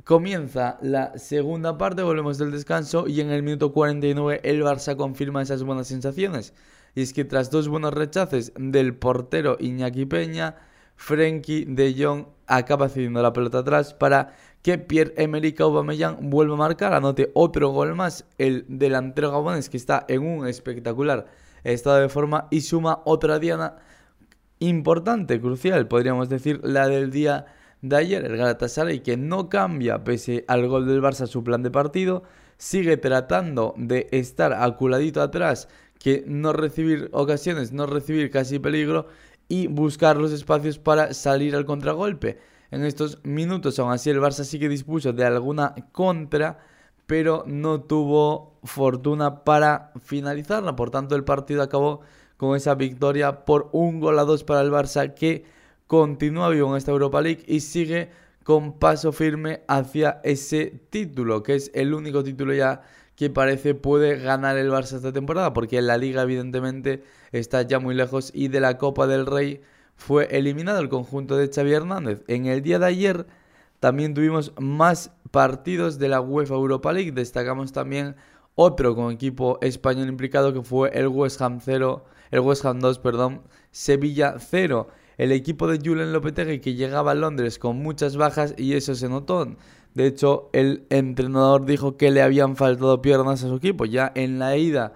Comienza 0.04 0.78
la 0.80 1.18
segunda 1.18 1.76
parte, 1.76 2.02
volvemos 2.02 2.38
del 2.38 2.50
descanso 2.50 3.06
y 3.06 3.20
en 3.20 3.30
el 3.30 3.42
minuto 3.42 3.72
49 3.72 4.40
el 4.44 4.62
Barça 4.62 4.96
confirma 4.96 5.42
esas 5.42 5.62
buenas 5.62 5.88
sensaciones. 5.88 6.54
Y 6.94 7.02
es 7.02 7.12
que 7.12 7.24
tras 7.24 7.50
dos 7.50 7.68
buenos 7.68 7.92
rechaces 7.92 8.52
del 8.56 8.94
portero 8.94 9.58
Iñaki 9.60 10.06
Peña, 10.06 10.56
Frenkie 10.98 11.64
de 11.64 11.94
Jong 11.96 12.26
acaba 12.48 12.88
cediendo 12.88 13.22
la 13.22 13.32
pelota 13.32 13.60
atrás 13.60 13.94
para 13.94 14.34
que 14.62 14.78
Pierre-Emerick 14.78 15.60
Aubameyang 15.60 16.28
vuelva 16.28 16.54
a 16.54 16.58
marcar, 16.58 16.92
anote 16.92 17.30
otro 17.34 17.70
gol 17.70 17.94
más, 17.94 18.26
el 18.36 18.66
delantero 18.68 19.30
gabonés 19.30 19.70
que 19.70 19.76
está 19.76 20.04
en 20.08 20.26
un 20.26 20.46
espectacular 20.48 21.26
estado 21.62 22.00
de 22.00 22.08
forma 22.08 22.48
y 22.50 22.62
suma 22.62 23.00
otra 23.04 23.38
diana 23.38 23.76
importante, 24.58 25.40
crucial, 25.40 25.86
podríamos 25.86 26.28
decir, 26.28 26.60
la 26.64 26.88
del 26.88 27.12
día 27.12 27.46
de 27.80 27.96
ayer, 27.96 28.24
el 28.24 28.36
Galatasaray 28.36 29.00
que 29.00 29.16
no 29.16 29.48
cambia 29.48 30.02
pese 30.02 30.44
al 30.48 30.66
gol 30.66 30.88
del 30.88 31.00
Barça 31.00 31.28
su 31.28 31.44
plan 31.44 31.62
de 31.62 31.70
partido, 31.70 32.24
sigue 32.56 32.96
tratando 32.96 33.72
de 33.76 34.08
estar 34.10 34.52
aculadito 34.52 35.22
atrás, 35.22 35.68
que 36.00 36.24
no 36.26 36.52
recibir 36.52 37.08
ocasiones, 37.12 37.72
no 37.72 37.86
recibir 37.86 38.30
casi 38.30 38.58
peligro 38.58 39.06
y 39.48 39.66
buscar 39.66 40.16
los 40.16 40.32
espacios 40.32 40.78
para 40.78 41.14
salir 41.14 41.56
al 41.56 41.64
contragolpe. 41.64 42.38
En 42.70 42.84
estos 42.84 43.18
minutos, 43.24 43.78
aún 43.78 43.92
así, 43.92 44.10
el 44.10 44.20
Barça 44.20 44.44
sí 44.44 44.58
que 44.58 44.68
dispuso 44.68 45.12
de 45.12 45.24
alguna 45.24 45.74
contra, 45.92 46.58
pero 47.06 47.44
no 47.46 47.80
tuvo 47.80 48.58
fortuna 48.62 49.44
para 49.44 49.92
finalizarla. 50.04 50.76
Por 50.76 50.90
tanto, 50.90 51.16
el 51.16 51.24
partido 51.24 51.62
acabó 51.62 52.00
con 52.36 52.54
esa 52.54 52.74
victoria 52.74 53.46
por 53.46 53.70
un 53.72 54.00
gol 54.00 54.18
a 54.18 54.24
dos 54.24 54.44
para 54.44 54.60
el 54.60 54.70
Barça 54.70 55.14
que 55.14 55.44
continúa 55.86 56.50
vivo 56.50 56.70
en 56.70 56.76
esta 56.76 56.92
Europa 56.92 57.22
League 57.22 57.44
y 57.46 57.60
sigue 57.60 58.10
con 58.44 58.78
paso 58.78 59.12
firme 59.12 59.62
hacia 59.66 60.20
ese 60.22 60.82
título, 60.90 61.42
que 61.42 61.54
es 61.54 61.70
el 61.74 61.94
único 61.94 62.22
título 62.22 62.54
ya 62.54 62.82
que 63.16 63.30
parece 63.30 63.74
puede 63.74 64.18
ganar 64.18 64.56
el 64.56 64.70
Barça 64.70 64.96
esta 64.96 65.12
temporada, 65.12 65.52
porque 65.52 65.82
la 65.82 65.96
liga 65.96 66.22
evidentemente 66.22 67.02
está 67.32 67.62
ya 67.62 67.78
muy 67.78 67.94
lejos 67.94 68.30
y 68.34 68.48
de 68.48 68.60
la 68.60 68.78
Copa 68.78 69.06
del 69.06 69.26
Rey 69.26 69.60
fue 69.96 70.26
eliminado 70.36 70.80
el 70.80 70.88
conjunto 70.88 71.36
de 71.36 71.48
Xavi 71.48 71.72
Hernández. 71.72 72.22
En 72.28 72.46
el 72.46 72.62
día 72.62 72.78
de 72.78 72.86
ayer 72.86 73.26
también 73.80 74.14
tuvimos 74.14 74.52
más 74.58 75.12
partidos 75.30 75.98
de 75.98 76.08
la 76.08 76.20
UEFA 76.20 76.54
Europa 76.54 76.92
League, 76.92 77.12
destacamos 77.12 77.72
también 77.72 78.16
otro 78.54 78.94
con 78.94 79.12
equipo 79.12 79.58
español 79.60 80.08
implicado 80.08 80.52
que 80.52 80.62
fue 80.62 80.90
el 80.94 81.08
West 81.08 81.40
Ham 81.42 81.60
0, 81.60 82.04
el 82.30 82.40
West 82.40 82.64
Ham 82.64 82.80
2, 82.80 82.98
perdón, 82.98 83.42
Sevilla 83.70 84.36
0 84.38 84.88
el 85.18 85.32
equipo 85.32 85.66
de 85.66 85.78
Julen 85.84 86.12
Lopetegui 86.12 86.60
que 86.60 86.74
llegaba 86.74 87.10
a 87.10 87.14
Londres 87.14 87.58
con 87.58 87.76
muchas 87.82 88.16
bajas 88.16 88.54
y 88.56 88.74
eso 88.74 88.94
se 88.94 89.08
notó. 89.08 89.46
De 89.94 90.06
hecho, 90.06 90.48
el 90.52 90.86
entrenador 90.90 91.66
dijo 91.66 91.96
que 91.96 92.12
le 92.12 92.22
habían 92.22 92.54
faltado 92.54 93.02
piernas 93.02 93.42
a 93.42 93.48
su 93.48 93.56
equipo. 93.56 93.84
Ya 93.84 94.12
en 94.14 94.38
la 94.38 94.56
ida 94.56 94.94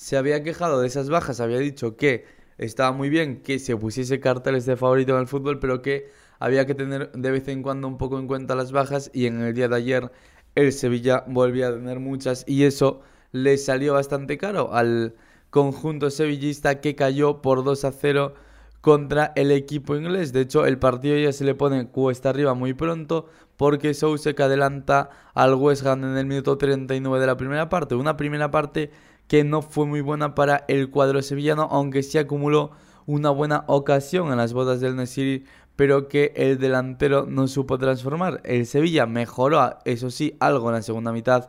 se 0.00 0.16
había 0.16 0.42
quejado 0.42 0.80
de 0.80 0.86
esas 0.86 1.10
bajas, 1.10 1.40
había 1.40 1.58
dicho 1.58 1.94
que 1.94 2.24
estaba 2.56 2.90
muy 2.90 3.10
bien 3.10 3.42
que 3.42 3.58
se 3.58 3.76
pusiese 3.76 4.18
carteles 4.18 4.64
de 4.64 4.74
favorito 4.74 5.12
en 5.12 5.20
el 5.20 5.26
fútbol, 5.26 5.58
pero 5.58 5.82
que 5.82 6.08
había 6.38 6.64
que 6.64 6.74
tener 6.74 7.12
de 7.12 7.30
vez 7.30 7.46
en 7.48 7.62
cuando 7.62 7.86
un 7.86 7.98
poco 7.98 8.18
en 8.18 8.26
cuenta 8.26 8.54
las 8.54 8.72
bajas 8.72 9.10
y 9.12 9.26
en 9.26 9.42
el 9.42 9.52
día 9.52 9.68
de 9.68 9.76
ayer 9.76 10.10
el 10.54 10.72
Sevilla 10.72 11.24
volvía 11.26 11.68
a 11.68 11.74
tener 11.74 12.00
muchas 12.00 12.44
y 12.48 12.64
eso 12.64 13.02
le 13.32 13.58
salió 13.58 13.92
bastante 13.92 14.38
caro 14.38 14.72
al 14.72 15.16
conjunto 15.50 16.08
sevillista 16.08 16.80
que 16.80 16.94
cayó 16.94 17.42
por 17.42 17.62
2 17.62 17.84
a 17.84 17.92
0 17.92 18.32
contra 18.80 19.34
el 19.36 19.50
equipo 19.50 19.96
inglés. 19.96 20.32
De 20.32 20.40
hecho, 20.40 20.64
el 20.64 20.78
partido 20.78 21.18
ya 21.18 21.34
se 21.34 21.44
le 21.44 21.54
pone 21.54 21.88
cuesta 21.88 22.30
arriba 22.30 22.54
muy 22.54 22.72
pronto 22.72 23.26
porque 23.58 23.92
Sousek 23.92 24.40
adelanta 24.40 25.10
al 25.34 25.56
West 25.56 25.84
Ham 25.84 26.04
en 26.04 26.16
el 26.16 26.24
minuto 26.24 26.56
39 26.56 27.20
de 27.20 27.26
la 27.26 27.36
primera 27.36 27.68
parte. 27.68 27.94
Una 27.94 28.16
primera 28.16 28.50
parte 28.50 28.90
que 29.30 29.44
no 29.44 29.62
fue 29.62 29.86
muy 29.86 30.00
buena 30.00 30.34
para 30.34 30.64
el 30.66 30.90
cuadro 30.90 31.22
sevillano, 31.22 31.68
aunque 31.70 32.02
sí 32.02 32.18
acumuló 32.18 32.72
una 33.06 33.30
buena 33.30 33.62
ocasión 33.68 34.32
en 34.32 34.38
las 34.38 34.52
botas 34.52 34.80
del 34.80 34.96
Nesiri, 34.96 35.44
pero 35.76 36.08
que 36.08 36.32
el 36.34 36.58
delantero 36.58 37.26
no 37.26 37.46
supo 37.46 37.78
transformar. 37.78 38.40
El 38.42 38.66
Sevilla 38.66 39.06
mejoró, 39.06 39.78
eso 39.84 40.10
sí, 40.10 40.36
algo 40.40 40.68
en 40.70 40.74
la 40.74 40.82
segunda 40.82 41.12
mitad, 41.12 41.48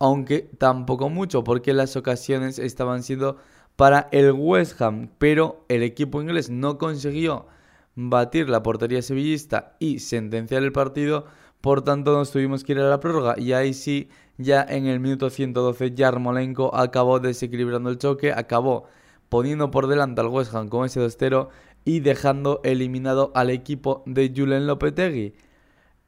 aunque 0.00 0.50
tampoco 0.58 1.08
mucho, 1.08 1.44
porque 1.44 1.72
las 1.74 1.94
ocasiones 1.94 2.58
estaban 2.58 3.04
siendo 3.04 3.36
para 3.76 4.08
el 4.10 4.32
West 4.32 4.82
Ham, 4.82 5.10
pero 5.18 5.64
el 5.68 5.84
equipo 5.84 6.20
inglés 6.20 6.50
no 6.50 6.76
consiguió 6.76 7.46
batir 7.94 8.48
la 8.48 8.64
portería 8.64 9.00
sevillista 9.00 9.76
y 9.78 10.00
sentenciar 10.00 10.64
el 10.64 10.72
partido, 10.72 11.26
por 11.60 11.82
tanto 11.82 12.12
nos 12.12 12.30
tuvimos 12.30 12.64
que 12.64 12.72
ir 12.72 12.80
a 12.80 12.88
la 12.88 13.00
prórroga 13.00 13.34
y 13.38 13.52
ahí 13.52 13.74
sí, 13.74 14.08
ya 14.38 14.64
en 14.68 14.86
el 14.86 15.00
minuto 15.00 15.30
112 15.30 15.94
Yarmolenko 15.94 16.74
acabó 16.74 17.20
desequilibrando 17.20 17.90
el 17.90 17.98
choque, 17.98 18.32
acabó 18.32 18.84
poniendo 19.28 19.70
por 19.70 19.86
delante 19.86 20.20
al 20.20 20.28
West 20.28 20.54
Ham 20.54 20.68
con 20.68 20.86
ese 20.86 21.00
2-0 21.00 21.48
y 21.84 22.00
dejando 22.00 22.60
eliminado 22.64 23.32
al 23.34 23.50
equipo 23.50 24.02
de 24.06 24.32
Julen 24.34 24.66
Lopetegui. 24.66 25.34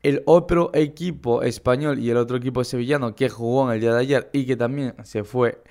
El 0.03 0.23
otro 0.27 0.71
equipo 0.75 1.43
español 1.43 1.99
y 1.99 2.11
el 2.11 2.17
otro 2.17 2.37
equipo 2.37 2.63
sevillano 2.65 3.15
que 3.15 3.29
jugó 3.29 3.69
en 3.69 3.75
el 3.75 3.81
día 3.81 3.95
de 3.95 4.01
ayer 4.01 4.31
y 4.33 4.47
que 4.47 4.57
también 4.57 4.95
se 5.03 5.25
fue 5.25 5.63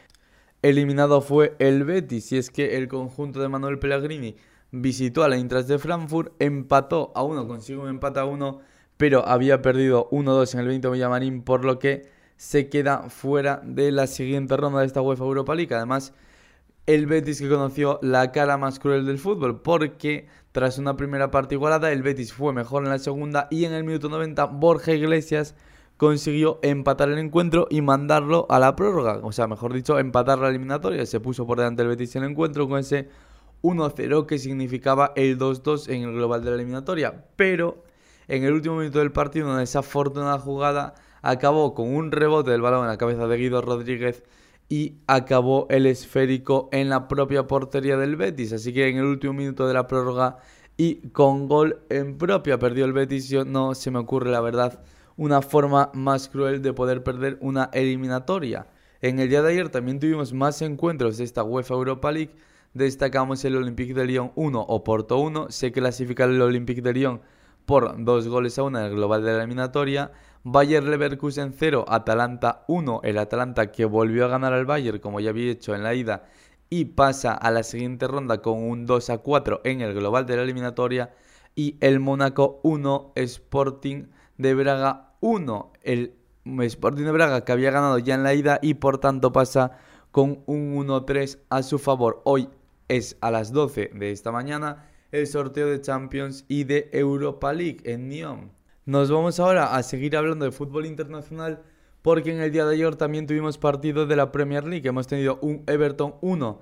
eliminado 0.62 1.22
fue 1.22 1.56
el 1.60 1.84
Betis. 1.84 2.32
Y 2.32 2.38
es 2.38 2.50
que 2.50 2.78
el 2.78 2.88
conjunto 2.88 3.40
de 3.40 3.48
Manuel 3.48 3.80
Pellegrini 3.80 4.36
visitó 4.72 5.24
a 5.24 5.30
la 5.30 5.38
Intras 5.38 5.68
de 5.68 5.80
Frankfurt, 5.80 6.34
empató 6.40 7.12
a 7.16 7.24
uno, 7.24 7.48
consiguió 7.48 7.84
un 7.84 7.90
empate 7.90 8.20
a 8.20 8.26
uno, 8.26 8.60
pero 8.98 9.28
había 9.28 9.62
perdido 9.62 10.10
1-2 10.12 10.54
en 10.54 10.60
el 10.60 10.68
20 10.68 10.90
Villamarín, 10.90 11.44
por 11.44 11.64
lo 11.64 11.80
que 11.80 12.10
se 12.36 12.70
queda 12.70 13.10
fuera 13.10 13.62
de 13.64 13.92
la 13.92 14.08
siguiente 14.08 14.58
ronda 14.58 14.82
de 14.82 14.86
esta 14.86 15.02
UEFA 15.02 15.24
Europa 15.24 15.56
League. 15.56 15.74
Además, 15.74 16.14
el 16.86 17.06
Betis 17.06 17.42
que 17.42 17.50
conoció 17.50 18.00
la 18.02 18.32
cara 18.32 18.58
más 18.58 18.80
cruel 18.80 19.06
del 19.06 19.20
fútbol, 19.20 19.62
porque 19.62 20.28
tras 20.52 20.78
una 20.78 20.96
primera 20.96 21.32
parte 21.32 21.56
igualada, 21.56 21.92
el 21.92 22.02
Betis 22.02 22.34
fue 22.34 22.54
mejor 22.54 22.84
en 22.84 22.90
la 22.90 23.00
segunda 23.00 23.48
y 23.52 23.66
en 23.66 23.74
el 23.74 23.84
minuto 23.84 24.10
90 24.10 24.46
Borja 24.46 24.94
Iglesias 24.94 25.56
consiguió 25.98 26.60
empatar 26.62 27.10
el 27.10 27.18
encuentro 27.18 27.68
y 27.70 27.82
mandarlo 27.82 28.46
a 28.50 28.60
la 28.60 28.76
prórroga. 28.76 29.20
O 29.24 29.32
sea, 29.32 29.48
mejor 29.48 29.74
dicho, 29.74 30.00
empatar 30.00 30.40
la 30.40 30.50
eliminatoria. 30.50 31.06
Se 31.06 31.20
puso 31.20 31.46
por 31.46 31.58
delante 31.58 31.82
el 31.82 31.90
Betis 31.90 32.16
en 32.16 32.24
el 32.24 32.32
encuentro 32.32 32.70
con 32.70 32.80
ese 32.80 33.10
1-0 33.64 34.26
que 34.26 34.38
significaba 34.38 35.12
el 35.16 35.38
2-2 35.38 35.90
en 35.90 36.04
el 36.04 36.14
global 36.14 36.44
de 36.44 36.52
la 36.52 36.56
eliminatoria. 36.56 37.26
Pero 37.36 37.84
en 38.28 38.44
el 38.44 38.54
último 38.54 38.78
minuto 38.78 39.00
del 39.00 39.12
partido, 39.12 39.48
una 39.48 39.60
desafortunada 39.60 40.40
jugada 40.40 40.96
acabó 41.22 41.74
con 41.74 41.94
un 41.94 42.12
rebote 42.12 42.52
del 42.52 42.62
balón 42.62 42.82
en 42.82 42.88
la 42.88 42.98
cabeza 42.98 43.28
de 43.28 43.38
Guido 43.38 43.62
Rodríguez 43.62 44.24
y 44.70 44.96
acabó 45.08 45.68
el 45.70 45.86
esférico 45.86 46.70
en 46.72 46.90
la 46.90 47.08
propia 47.08 47.48
portería 47.48 47.98
del 47.98 48.16
Betis. 48.16 48.54
Así 48.54 48.74
que 48.74 48.88
en 48.88 48.98
el 48.98 49.06
último 49.06 49.34
minuto 49.34 49.68
de 49.68 49.74
la 49.74 49.88
prórroga 49.88 50.38
y 50.76 51.10
con 51.10 51.48
gol 51.48 51.82
en 51.90 52.18
propia 52.18 52.60
perdió 52.60 52.86
el 52.86 52.94
Betis. 52.94 53.34
No 53.46 53.76
se 53.76 53.92
me 53.92 54.00
ocurre 54.00 54.32
la 54.32 54.42
verdad 54.42 54.82
una 55.16 55.42
forma 55.42 55.90
más 55.94 56.30
cruel 56.30 56.62
de 56.62 56.74
poder 56.74 57.04
perder 57.04 57.38
una 57.42 57.70
eliminatoria. 57.74 58.68
En 59.02 59.20
el 59.20 59.30
día 59.30 59.42
de 59.42 59.52
ayer 59.52 59.70
también 59.70 60.00
tuvimos 60.00 60.34
más 60.34 60.62
encuentros 60.62 61.18
de 61.18 61.24
esta 61.24 61.44
UEFA 61.44 61.74
Europa 61.74 62.12
League. 62.12 62.36
Destacamos 62.74 63.44
el 63.46 63.56
Olympique 63.56 63.94
de 63.94 64.06
Lyon 64.06 64.32
1 64.36 64.62
o 64.62 64.84
Porto 64.84 65.18
1. 65.18 65.48
Se 65.50 65.72
clasifica 65.72 66.26
el 66.26 66.42
Olympique 66.42 66.82
de 66.82 66.94
Lyon 66.94 67.22
por 67.68 68.02
dos 68.02 68.30
goles 68.30 68.58
a 68.58 68.64
una 68.64 68.80
en 68.80 68.86
el 68.86 68.96
global 68.96 69.24
de 69.24 69.34
la 69.34 69.40
eliminatoria. 69.40 70.14
Bayer 70.44 70.82
Leverkusen 70.84 71.54
0, 71.54 71.84
Atalanta 71.90 72.64
1. 72.70 73.02
El 73.04 73.18
Atalanta 73.18 73.74
que 73.74 73.84
volvió 73.84 74.24
a 74.24 74.30
ganar 74.30 74.54
al 74.54 74.66
Bayern 74.66 75.00
como 75.00 75.20
ya 75.20 75.32
había 75.32 75.52
hecho 75.52 75.76
en 75.76 75.84
la 75.84 75.94
ida 75.94 76.24
y 76.70 76.86
pasa 76.86 77.34
a 77.34 77.52
la 77.52 77.64
siguiente 77.64 78.08
ronda 78.08 78.42
con 78.42 78.64
un 78.64 78.86
2 78.86 79.10
a 79.10 79.18
4 79.18 79.62
en 79.66 79.82
el 79.82 79.94
global 79.94 80.26
de 80.26 80.38
la 80.38 80.44
eliminatoria. 80.44 81.14
Y 81.56 81.76
el 81.82 82.00
Mónaco 82.00 82.62
1, 82.64 83.12
Sporting 83.16 84.06
de 84.38 84.56
Braga 84.56 85.12
1. 85.20 85.74
El 85.84 86.14
Sporting 86.46 87.04
de 87.04 87.12
Braga 87.12 87.44
que 87.44 87.52
había 87.52 87.72
ganado 87.72 88.00
ya 88.00 88.16
en 88.16 88.24
la 88.24 88.34
ida 88.34 88.60
y 88.62 88.76
por 88.76 89.00
tanto 89.00 89.34
pasa 89.34 89.72
con 90.12 90.42
un 90.46 90.74
1-3 90.78 91.40
a 91.50 91.64
su 91.64 91.80
favor. 91.80 92.22
Hoy 92.24 92.48
es 92.88 93.18
a 93.20 93.30
las 93.30 93.52
12 93.52 93.92
de 93.94 94.12
esta 94.12 94.32
mañana 94.32 94.87
el 95.12 95.28
sorteo 95.28 95.68
de 95.68 95.82
Champions 95.82 96.46
y 96.48 96.64
de 96.64 96.90
Europa 96.92 97.54
League 97.54 97.82
en 97.84 98.10
Nyon. 98.10 98.52
Nos 98.86 99.12
vamos 99.12 99.40
ahora 99.40 99.76
a 99.76 99.84
seguir 99.84 100.16
hablando 100.16 100.46
de 100.46 100.52
fútbol 100.52 100.86
internacional 100.86 101.62
porque 102.02 102.32
en 102.32 102.40
el 102.40 102.52
día 102.52 102.66
de 102.66 102.76
ayer 102.76 102.96
también 102.96 103.28
tuvimos 103.28 103.58
partido 103.58 104.06
de 104.06 104.16
la 104.16 104.32
Premier 104.32 104.64
League. 104.64 104.88
Hemos 104.88 105.08
tenido 105.08 105.40
un 105.42 105.64
Everton 105.68 106.16
1, 106.22 106.62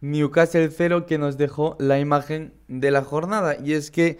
Newcastle 0.00 0.70
0 0.70 1.04
que 1.06 1.18
nos 1.18 1.36
dejó 1.36 1.76
la 1.78 1.98
imagen 1.98 2.54
de 2.68 2.90
la 2.90 3.04
jornada. 3.04 3.56
Y 3.62 3.74
es 3.74 3.90
que 3.90 4.18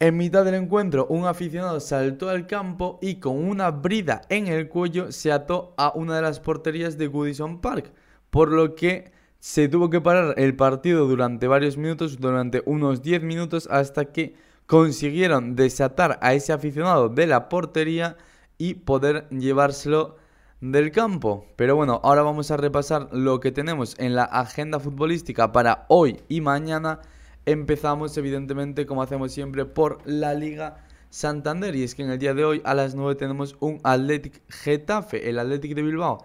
en 0.00 0.16
mitad 0.16 0.44
del 0.44 0.54
encuentro 0.54 1.06
un 1.08 1.26
aficionado 1.26 1.78
saltó 1.78 2.28
al 2.28 2.48
campo 2.48 2.98
y 3.00 3.20
con 3.20 3.36
una 3.36 3.70
brida 3.70 4.22
en 4.28 4.48
el 4.48 4.68
cuello 4.68 5.12
se 5.12 5.30
ató 5.30 5.74
a 5.76 5.92
una 5.94 6.16
de 6.16 6.22
las 6.22 6.40
porterías 6.40 6.98
de 6.98 7.06
Goodison 7.06 7.60
Park. 7.60 7.92
Por 8.30 8.50
lo 8.50 8.74
que 8.74 9.12
se 9.44 9.68
tuvo 9.68 9.90
que 9.90 10.00
parar 10.00 10.36
el 10.38 10.56
partido 10.56 11.06
durante 11.06 11.46
varios 11.46 11.76
minutos, 11.76 12.18
durante 12.18 12.62
unos 12.64 13.02
10 13.02 13.24
minutos 13.24 13.68
hasta 13.70 14.06
que 14.06 14.34
consiguieron 14.64 15.54
desatar 15.54 16.18
a 16.22 16.32
ese 16.32 16.54
aficionado 16.54 17.10
de 17.10 17.26
la 17.26 17.50
portería 17.50 18.16
y 18.56 18.72
poder 18.72 19.28
llevárselo 19.28 20.16
del 20.62 20.92
campo. 20.92 21.44
Pero 21.56 21.76
bueno, 21.76 22.00
ahora 22.04 22.22
vamos 22.22 22.50
a 22.50 22.56
repasar 22.56 23.10
lo 23.12 23.40
que 23.40 23.52
tenemos 23.52 23.96
en 23.98 24.14
la 24.14 24.24
agenda 24.24 24.80
futbolística 24.80 25.52
para 25.52 25.84
hoy 25.88 26.22
y 26.30 26.40
mañana. 26.40 27.02
Empezamos 27.44 28.16
evidentemente 28.16 28.86
como 28.86 29.02
hacemos 29.02 29.30
siempre 29.30 29.66
por 29.66 29.98
la 30.06 30.32
Liga 30.32 30.78
Santander 31.10 31.76
y 31.76 31.82
es 31.82 31.94
que 31.94 32.02
en 32.02 32.10
el 32.10 32.18
día 32.18 32.32
de 32.32 32.46
hoy 32.46 32.62
a 32.64 32.72
las 32.72 32.94
9 32.94 33.14
tenemos 33.16 33.58
un 33.60 33.78
Athletic 33.84 34.40
Getafe, 34.48 35.28
el 35.28 35.38
Athletic 35.38 35.74
de 35.74 35.82
Bilbao, 35.82 36.24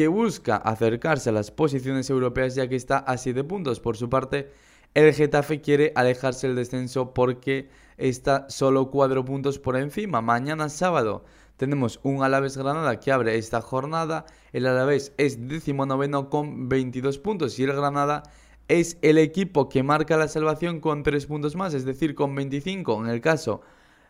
que 0.00 0.08
busca 0.08 0.56
acercarse 0.56 1.28
a 1.28 1.32
las 1.34 1.50
posiciones 1.50 2.08
europeas 2.08 2.54
ya 2.54 2.66
que 2.70 2.74
está 2.74 2.96
a 2.96 3.18
7 3.18 3.44
puntos. 3.44 3.80
Por 3.80 3.98
su 3.98 4.08
parte, 4.08 4.50
el 4.94 5.12
Getafe 5.12 5.60
quiere 5.60 5.92
alejarse 5.94 6.46
del 6.46 6.56
descenso 6.56 7.12
porque 7.12 7.68
está 7.98 8.48
solo 8.48 8.90
4 8.90 9.26
puntos 9.26 9.58
por 9.58 9.76
encima. 9.76 10.22
Mañana 10.22 10.70
sábado 10.70 11.26
tenemos 11.58 12.00
un 12.02 12.22
Alavés 12.22 12.56
Granada 12.56 12.98
que 12.98 13.12
abre 13.12 13.36
esta 13.36 13.60
jornada. 13.60 14.24
El 14.54 14.66
Alavés 14.66 15.12
es 15.18 15.46
decimonoveno 15.46 16.30
con 16.30 16.70
22 16.70 17.18
puntos 17.18 17.58
y 17.58 17.64
el 17.64 17.74
Granada 17.74 18.22
es 18.68 18.96
el 19.02 19.18
equipo 19.18 19.68
que 19.68 19.82
marca 19.82 20.16
la 20.16 20.28
salvación 20.28 20.80
con 20.80 21.02
3 21.02 21.26
puntos 21.26 21.56
más, 21.56 21.74
es 21.74 21.84
decir, 21.84 22.14
con 22.14 22.34
25. 22.34 23.04
En 23.04 23.10
el 23.10 23.20
caso 23.20 23.60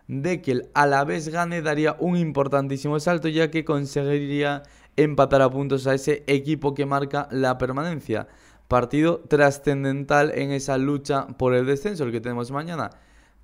de 0.07 0.41
que 0.41 0.53
el 0.53 0.71
Alavés 0.75 1.31
gane, 1.31 1.63
daría 1.63 1.97
un 1.99 2.17
importantísimo 2.17 3.01
salto 3.01 3.27
ya 3.27 3.51
que 3.51 3.65
conseguiría 3.65 4.63
empatar 5.03 5.43
a 5.43 5.51
puntos 5.51 5.87
a 5.87 5.95
ese 5.95 6.25
equipo 6.27 6.75
que 6.75 6.87
marca 6.87 7.29
la 7.31 7.59
permanencia 7.59 8.29
partido 8.71 9.19
trascendental 9.29 10.31
en 10.33 10.53
esa 10.53 10.79
lucha 10.79 11.27
por 11.27 11.55
el 11.55 11.67
descenso, 11.67 12.05
el 12.05 12.13
que 12.13 12.21
tenemos 12.21 12.53
mañana. 12.53 12.91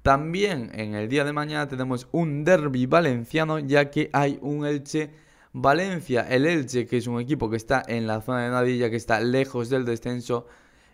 También 0.02 0.70
en 0.72 0.94
el 0.94 1.08
día 1.08 1.24
de 1.24 1.32
mañana 1.32 1.66
tenemos 1.66 2.06
un 2.12 2.44
derby 2.44 2.86
valenciano, 2.86 3.58
ya 3.58 3.90
que 3.90 4.08
hay 4.12 4.38
un 4.40 4.64
Elche 4.64 5.10
Valencia. 5.52 6.20
El 6.30 6.46
Elche, 6.46 6.86
que 6.86 6.98
es 6.98 7.08
un 7.08 7.20
equipo 7.20 7.50
que 7.50 7.56
está 7.56 7.82
en 7.88 8.06
la 8.06 8.20
zona 8.20 8.44
de 8.44 8.50
Nadilla, 8.50 8.88
que 8.88 8.94
está 8.94 9.18
lejos 9.18 9.68
del 9.68 9.84
descenso 9.84 10.46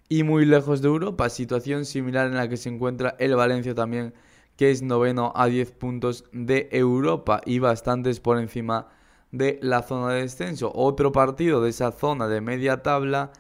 y 0.09 0.23
muy 0.23 0.47
lejos 0.47 0.81
de 0.81 0.88
Europa. 0.88 1.28
Situación 1.28 1.85
similar 1.85 2.26
en 2.26 2.37
la 2.37 2.49
que 2.49 2.57
se 2.57 2.71
encuentra 2.71 3.14
el 3.19 3.37
Valencia 3.37 3.75
también, 3.75 4.14
que 4.57 4.71
es 4.71 4.81
noveno 4.81 5.35
a 5.37 5.47
10 5.47 5.73
puntos 5.73 6.25
de 6.33 6.71
Europa 6.73 7.42
y 7.45 7.59
bastantes 7.59 8.19
por 8.19 8.38
encima 8.38 8.88
de 9.33 9.59
la 9.62 9.83
zona 9.83 10.12
de 10.12 10.23
descenso. 10.23 10.71
Otro 10.75 11.11
partido 11.11 11.62
de 11.62 11.71
esa 11.71 11.91
zona 11.91 12.29
de 12.29 12.41
media 12.41 12.83
tabla 12.83 13.33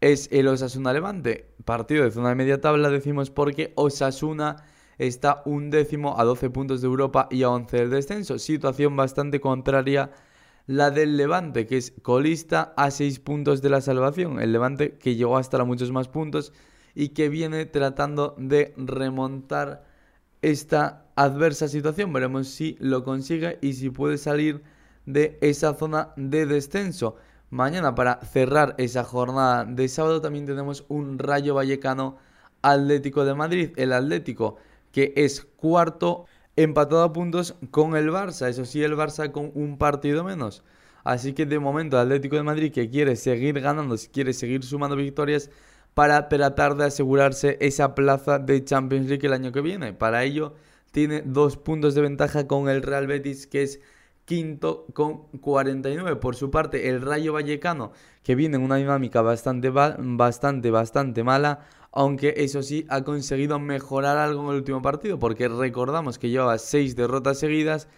es 0.00 0.28
el 0.30 0.48
Osasuna 0.48 0.92
Levante. 0.92 1.52
Partido 1.64 2.04
de 2.04 2.10
zona 2.10 2.30
de 2.30 2.34
media 2.36 2.60
tabla 2.60 2.90
decimos 2.90 3.30
porque 3.30 3.72
Osasuna 3.74 4.64
está 4.98 5.42
un 5.46 5.70
décimo 5.70 6.20
a 6.20 6.24
12 6.24 6.50
puntos 6.50 6.82
de 6.82 6.86
Europa 6.86 7.26
y 7.30 7.42
a 7.42 7.50
11 7.50 7.76
del 7.76 7.90
descenso. 7.90 8.38
Situación 8.38 8.96
bastante 8.96 9.40
contraria 9.40 10.10
la 10.66 10.90
del 10.90 11.16
Levante, 11.16 11.66
que 11.66 11.78
es 11.78 11.92
colista 12.02 12.74
a 12.76 12.90
6 12.90 13.18
puntos 13.20 13.62
de 13.62 13.70
la 13.70 13.80
salvación. 13.80 14.40
El 14.40 14.52
Levante 14.52 14.98
que 14.98 15.16
llegó 15.16 15.36
hasta 15.36 15.64
muchos 15.64 15.90
más 15.90 16.08
puntos 16.08 16.52
y 16.94 17.08
que 17.08 17.28
viene 17.28 17.64
tratando 17.66 18.34
de 18.38 18.74
remontar 18.76 19.84
esta 20.42 21.06
adversa 21.16 21.68
situación. 21.68 22.12
Veremos 22.12 22.48
si 22.48 22.76
lo 22.78 23.04
consigue 23.04 23.58
y 23.62 23.72
si 23.72 23.90
puede 23.90 24.18
salir 24.18 24.62
de 25.12 25.38
esa 25.40 25.74
zona 25.74 26.12
de 26.16 26.46
descenso. 26.46 27.16
Mañana 27.50 27.94
para 27.94 28.20
cerrar 28.20 28.74
esa 28.78 29.04
jornada 29.04 29.64
de 29.64 29.88
sábado 29.88 30.20
también 30.20 30.46
tenemos 30.46 30.84
un 30.88 31.18
Rayo 31.18 31.54
Vallecano 31.54 32.16
Atlético 32.62 33.24
de 33.24 33.34
Madrid. 33.34 33.70
El 33.76 33.92
Atlético 33.92 34.56
que 34.92 35.12
es 35.16 35.42
cuarto 35.56 36.26
empatado 36.56 37.02
a 37.02 37.12
puntos 37.12 37.54
con 37.70 37.96
el 37.96 38.10
Barça. 38.10 38.48
Eso 38.48 38.64
sí, 38.64 38.82
el 38.82 38.96
Barça 38.96 39.30
con 39.32 39.50
un 39.54 39.78
partido 39.78 40.24
menos. 40.24 40.62
Así 41.04 41.32
que 41.32 41.46
de 41.46 41.58
momento 41.58 41.98
Atlético 41.98 42.36
de 42.36 42.42
Madrid 42.42 42.72
que 42.72 42.90
quiere 42.90 43.16
seguir 43.16 43.60
ganando, 43.60 43.96
quiere 44.12 44.32
seguir 44.32 44.64
sumando 44.64 44.96
victorias 44.96 45.50
para 45.94 46.28
tratar 46.28 46.76
de 46.76 46.84
asegurarse 46.84 47.56
esa 47.60 47.94
plaza 47.94 48.38
de 48.38 48.64
Champions 48.64 49.08
League 49.08 49.26
el 49.26 49.32
año 49.32 49.52
que 49.52 49.60
viene. 49.60 49.92
Para 49.92 50.24
ello 50.24 50.54
tiene 50.92 51.22
dos 51.22 51.56
puntos 51.56 51.94
de 51.94 52.02
ventaja 52.02 52.46
con 52.46 52.68
el 52.68 52.82
Real 52.82 53.06
Betis 53.06 53.46
que 53.46 53.62
es 53.62 53.80
quinto 54.30 54.86
con 54.94 55.24
49. 55.40 56.14
Por 56.14 56.36
su 56.36 56.52
parte, 56.52 56.88
el 56.88 57.02
Rayo 57.02 57.32
Vallecano, 57.32 57.90
que 58.22 58.36
viene 58.36 58.58
en 58.58 58.62
una 58.62 58.76
dinámica 58.76 59.22
bastante, 59.22 59.70
bastante, 59.70 60.70
bastante 60.70 61.24
mala, 61.24 61.66
aunque 61.90 62.34
eso 62.36 62.62
sí 62.62 62.86
ha 62.90 63.02
conseguido 63.02 63.58
mejorar 63.58 64.18
algo 64.18 64.44
en 64.44 64.50
el 64.50 64.54
último 64.54 64.82
partido, 64.82 65.18
porque 65.18 65.48
recordamos 65.48 66.16
que 66.20 66.30
llevaba 66.30 66.58
seis 66.58 66.94
derrotas 66.94 67.40
seguidas. 67.40 67.88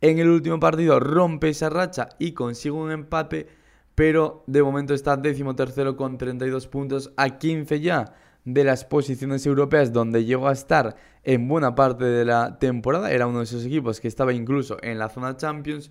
En 0.00 0.20
el 0.20 0.28
último 0.28 0.60
partido 0.60 1.00
rompe 1.00 1.48
esa 1.48 1.68
racha 1.68 2.10
y 2.20 2.30
consigue 2.30 2.76
un 2.76 2.92
empate, 2.92 3.48
pero 3.96 4.44
de 4.46 4.62
momento 4.62 4.94
está 4.94 5.16
décimo 5.16 5.56
tercero 5.56 5.96
con 5.96 6.16
32 6.16 6.68
puntos 6.68 7.12
a 7.16 7.38
15 7.38 7.80
ya 7.80 8.14
de 8.44 8.64
las 8.64 8.84
posiciones 8.84 9.46
europeas 9.46 9.92
donde 9.92 10.24
llegó 10.24 10.48
a 10.48 10.52
estar 10.52 10.96
en 11.22 11.46
buena 11.48 11.74
parte 11.74 12.04
de 12.04 12.24
la 12.24 12.58
temporada. 12.58 13.12
Era 13.12 13.26
uno 13.26 13.38
de 13.38 13.44
esos 13.44 13.64
equipos 13.64 14.00
que 14.00 14.08
estaba 14.08 14.32
incluso 14.32 14.76
en 14.82 14.98
la 14.98 15.08
zona 15.08 15.36
Champions. 15.36 15.90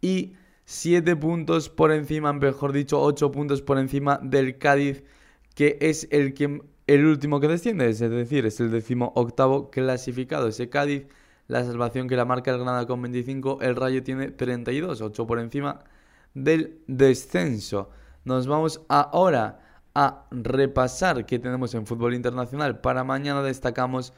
Y 0.00 0.34
7 0.64 1.16
puntos 1.16 1.68
por 1.68 1.92
encima, 1.92 2.32
mejor 2.32 2.72
dicho, 2.72 3.00
8 3.00 3.30
puntos 3.30 3.62
por 3.62 3.78
encima 3.78 4.18
del 4.22 4.58
Cádiz, 4.58 5.02
que 5.54 5.78
es 5.80 6.08
el, 6.10 6.34
que, 6.34 6.62
el 6.86 7.06
último 7.06 7.40
que 7.40 7.48
desciende, 7.48 7.88
es 7.88 7.98
decir, 7.98 8.46
es 8.46 8.60
el 8.60 8.70
décimo 8.70 9.12
octavo 9.14 9.70
clasificado. 9.70 10.48
Ese 10.48 10.70
Cádiz, 10.70 11.06
la 11.48 11.64
salvación 11.64 12.08
que 12.08 12.16
la 12.16 12.24
marca 12.24 12.50
el 12.52 12.58
Granada 12.58 12.86
con 12.86 13.02
25, 13.02 13.58
el 13.60 13.76
Rayo 13.76 14.02
tiene 14.02 14.30
32, 14.30 15.02
8 15.02 15.26
por 15.26 15.38
encima 15.38 15.84
del 16.34 16.80
descenso. 16.86 17.90
Nos 18.24 18.46
vamos 18.46 18.82
ahora 18.88 19.61
a 19.94 20.24
repasar 20.30 21.26
qué 21.26 21.38
tenemos 21.38 21.74
en 21.74 21.86
fútbol 21.86 22.14
internacional. 22.14 22.80
Para 22.80 23.04
mañana 23.04 23.42
destacamos 23.42 24.12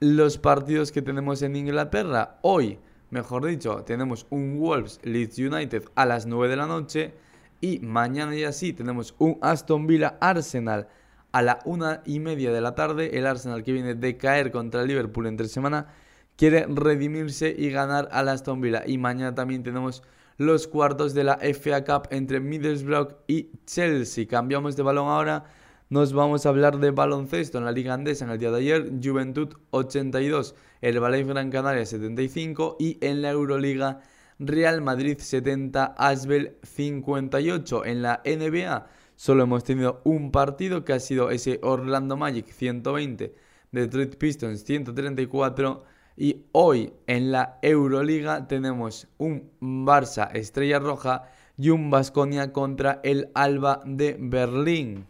los 0.00 0.38
partidos 0.38 0.92
que 0.92 1.02
tenemos 1.02 1.42
en 1.42 1.56
Inglaterra. 1.56 2.38
Hoy 2.42 2.78
mejor 3.10 3.46
dicho, 3.46 3.82
tenemos 3.84 4.26
un 4.30 4.58
Wolves 4.58 5.00
Leeds 5.02 5.38
United 5.38 5.84
a 5.94 6.06
las 6.06 6.26
9 6.26 6.48
de 6.48 6.56
la 6.56 6.66
noche 6.66 7.14
y 7.60 7.80
mañana 7.80 8.34
ya 8.34 8.52
sí 8.52 8.72
tenemos 8.72 9.14
un 9.18 9.38
Aston 9.40 9.86
Villa 9.86 10.16
Arsenal 10.20 10.88
a 11.32 11.42
la 11.42 11.58
una 11.64 12.02
y 12.04 12.20
media 12.20 12.52
de 12.52 12.60
la 12.60 12.74
tarde. 12.74 13.18
El 13.18 13.26
Arsenal 13.26 13.64
que 13.64 13.72
viene 13.72 13.94
de 13.94 14.16
caer 14.16 14.50
contra 14.50 14.82
el 14.82 14.88
Liverpool 14.88 15.26
entre 15.26 15.48
semana 15.48 15.88
quiere 16.36 16.66
redimirse 16.68 17.54
y 17.56 17.70
ganar 17.70 18.08
al 18.12 18.28
Aston 18.28 18.60
Villa. 18.60 18.84
Y 18.86 18.98
mañana 18.98 19.34
también 19.34 19.62
tenemos 19.62 20.02
los 20.38 20.68
cuartos 20.68 21.14
de 21.14 21.24
la 21.24 21.38
FA 21.38 21.84
Cup 21.84 22.08
entre 22.10 22.40
Middlesbrough 22.40 23.16
y 23.26 23.50
Chelsea. 23.66 24.26
Cambiamos 24.26 24.76
de 24.76 24.84
balón 24.84 25.08
ahora. 25.08 25.44
Nos 25.90 26.12
vamos 26.12 26.46
a 26.46 26.50
hablar 26.50 26.78
de 26.78 26.92
baloncesto 26.92 27.58
en 27.58 27.64
la 27.64 27.72
Liga 27.72 27.94
Andesa 27.94 28.24
en 28.24 28.30
el 28.30 28.38
día 28.38 28.52
de 28.52 28.58
ayer. 28.58 28.92
Juventud 29.02 29.48
82, 29.70 30.54
el 30.80 31.00
Valencia 31.00 31.34
Gran 31.34 31.50
Canaria 31.50 31.84
75 31.84 32.76
y 32.78 32.98
en 33.00 33.20
la 33.20 33.30
Euroliga 33.30 34.00
Real 34.38 34.80
Madrid 34.80 35.18
70, 35.18 35.84
Asbel 35.98 36.56
58. 36.62 37.84
En 37.84 38.02
la 38.02 38.22
NBA 38.24 38.86
solo 39.16 39.42
hemos 39.42 39.64
tenido 39.64 40.02
un 40.04 40.30
partido 40.30 40.84
que 40.84 40.92
ha 40.92 41.00
sido 41.00 41.30
ese 41.30 41.58
Orlando 41.62 42.16
Magic 42.16 42.46
120, 42.46 43.34
Detroit 43.72 44.14
Pistons 44.16 44.62
134 44.62 45.97
y 46.18 46.44
hoy 46.50 46.92
en 47.06 47.30
la 47.30 47.60
Euroliga 47.62 48.48
tenemos 48.48 49.06
un 49.18 49.52
Barça 49.60 50.28
Estrella 50.34 50.80
Roja 50.80 51.30
y 51.56 51.70
un 51.70 51.90
Basconia 51.90 52.52
contra 52.52 53.00
el 53.04 53.30
Alba 53.34 53.80
de 53.86 54.16
Berlín. 54.18 55.06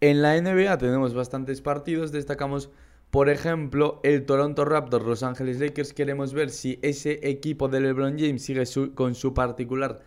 En 0.00 0.22
la 0.22 0.40
NBA 0.40 0.78
tenemos 0.78 1.14
bastantes 1.14 1.60
partidos, 1.60 2.12
destacamos 2.12 2.70
por 3.10 3.30
ejemplo, 3.30 4.00
el 4.04 4.26
Toronto 4.26 4.66
Raptors, 4.66 5.04
Los 5.04 5.22
Angeles 5.22 5.58
Lakers, 5.58 5.94
queremos 5.94 6.34
ver 6.34 6.50
si 6.50 6.78
ese 6.82 7.18
equipo 7.28 7.66
de 7.68 7.80
LeBron 7.80 8.18
James 8.18 8.44
sigue 8.44 8.64
con 8.94 9.14
su 9.14 9.32
particular 9.32 10.00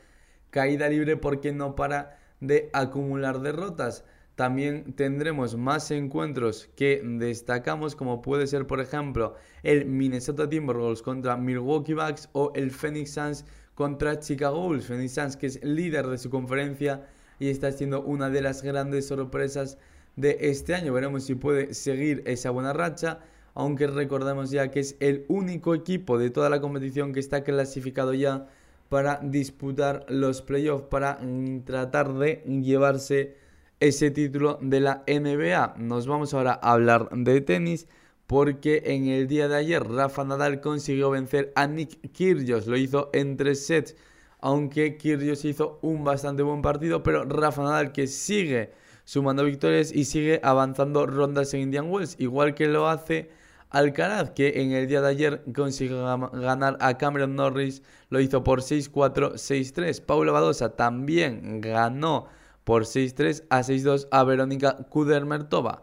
caída 0.51 0.87
libre 0.87 1.17
porque 1.17 1.51
no 1.51 1.75
para 1.75 2.19
de 2.39 2.69
acumular 2.73 3.41
derrotas. 3.41 4.05
También 4.35 4.93
tendremos 4.93 5.55
más 5.57 5.91
encuentros 5.91 6.69
que 6.75 7.01
destacamos, 7.03 7.95
como 7.95 8.21
puede 8.21 8.47
ser, 8.47 8.65
por 8.65 8.79
ejemplo, 8.79 9.35
el 9.61 9.85
Minnesota 9.85 10.49
Timberwolves 10.49 11.01
contra 11.01 11.37
Milwaukee 11.37 11.93
Bucks 11.93 12.29
o 12.31 12.51
el 12.55 12.71
Phoenix 12.71 13.11
Suns 13.11 13.45
contra 13.75 14.19
Chicago 14.19 14.61
Bulls. 14.61 14.85
Phoenix 14.85 15.13
Suns, 15.13 15.37
que 15.37 15.47
es 15.47 15.63
líder 15.63 16.07
de 16.07 16.17
su 16.17 16.29
conferencia 16.29 17.07
y 17.39 17.49
está 17.49 17.71
siendo 17.71 18.01
una 18.01 18.29
de 18.29 18.41
las 18.41 18.61
grandes 18.61 19.07
sorpresas 19.07 19.77
de 20.15 20.37
este 20.41 20.75
año. 20.75 20.93
Veremos 20.93 21.25
si 21.25 21.35
puede 21.35 21.73
seguir 21.73 22.23
esa 22.25 22.51
buena 22.51 22.73
racha, 22.73 23.19
aunque 23.53 23.87
recordemos 23.87 24.49
ya 24.51 24.71
que 24.71 24.79
es 24.79 24.95
el 24.99 25.25
único 25.27 25.75
equipo 25.75 26.17
de 26.17 26.29
toda 26.29 26.49
la 26.49 26.61
competición 26.61 27.13
que 27.13 27.19
está 27.19 27.43
clasificado 27.43 28.13
ya 28.13 28.47
para 28.89 29.19
disputar 29.23 30.05
los 30.09 30.41
playoffs, 30.41 30.87
para 30.89 31.19
tratar 31.65 32.13
de 32.13 32.43
llevarse 32.45 33.40
ese 33.81 34.11
título 34.11 34.59
de 34.61 34.79
la 34.79 35.03
NBA. 35.07 35.73
Nos 35.77 36.07
vamos 36.07 36.33
ahora 36.33 36.57
a 36.61 36.73
hablar 36.73 37.09
de 37.09 37.41
tenis 37.41 37.87
porque 38.27 38.83
en 38.85 39.07
el 39.07 39.27
día 39.27 39.49
de 39.49 39.57
ayer 39.57 39.83
Rafa 39.83 40.23
Nadal 40.23 40.61
consiguió 40.61 41.09
vencer 41.09 41.51
a 41.55 41.67
Nick 41.67 42.13
Kyrgios, 42.13 42.67
lo 42.67 42.77
hizo 42.77 43.09
en 43.11 43.35
tres 43.35 43.65
sets, 43.65 43.97
aunque 44.39 44.97
Kyrgios 44.97 45.43
hizo 45.43 45.79
un 45.81 46.05
bastante 46.05 46.43
buen 46.43 46.61
partido, 46.61 47.03
pero 47.03 47.25
Rafa 47.25 47.63
Nadal 47.63 47.91
que 47.91 48.07
sigue 48.07 48.71
sumando 49.03 49.43
victorias 49.43 49.91
y 49.91 50.05
sigue 50.05 50.39
avanzando 50.43 51.05
rondas 51.07 51.53
en 51.53 51.61
Indian 51.61 51.89
Wells, 51.89 52.15
igual 52.19 52.53
que 52.55 52.67
lo 52.67 52.87
hace 52.87 53.31
Alcaraz, 53.71 54.31
que 54.31 54.61
en 54.61 54.73
el 54.73 54.87
día 54.87 55.01
de 55.01 55.09
ayer 55.09 55.43
consiguió 55.55 56.03
ganar 56.33 56.77
a 56.81 56.97
Cameron 56.97 57.35
Norris, 57.35 57.81
lo 58.09 58.19
hizo 58.19 58.43
por 58.43 58.61
6-4, 58.61 59.33
6-3. 59.33 60.01
Paula 60.05 60.33
Badosa 60.33 60.75
también 60.75 61.61
ganó 61.61 62.27
por 62.71 62.85
6-3 62.85 63.43
a 63.49 63.63
6-2 63.63 64.07
a 64.11 64.23
Verónica 64.23 64.77
Kudermertova. 64.87 65.81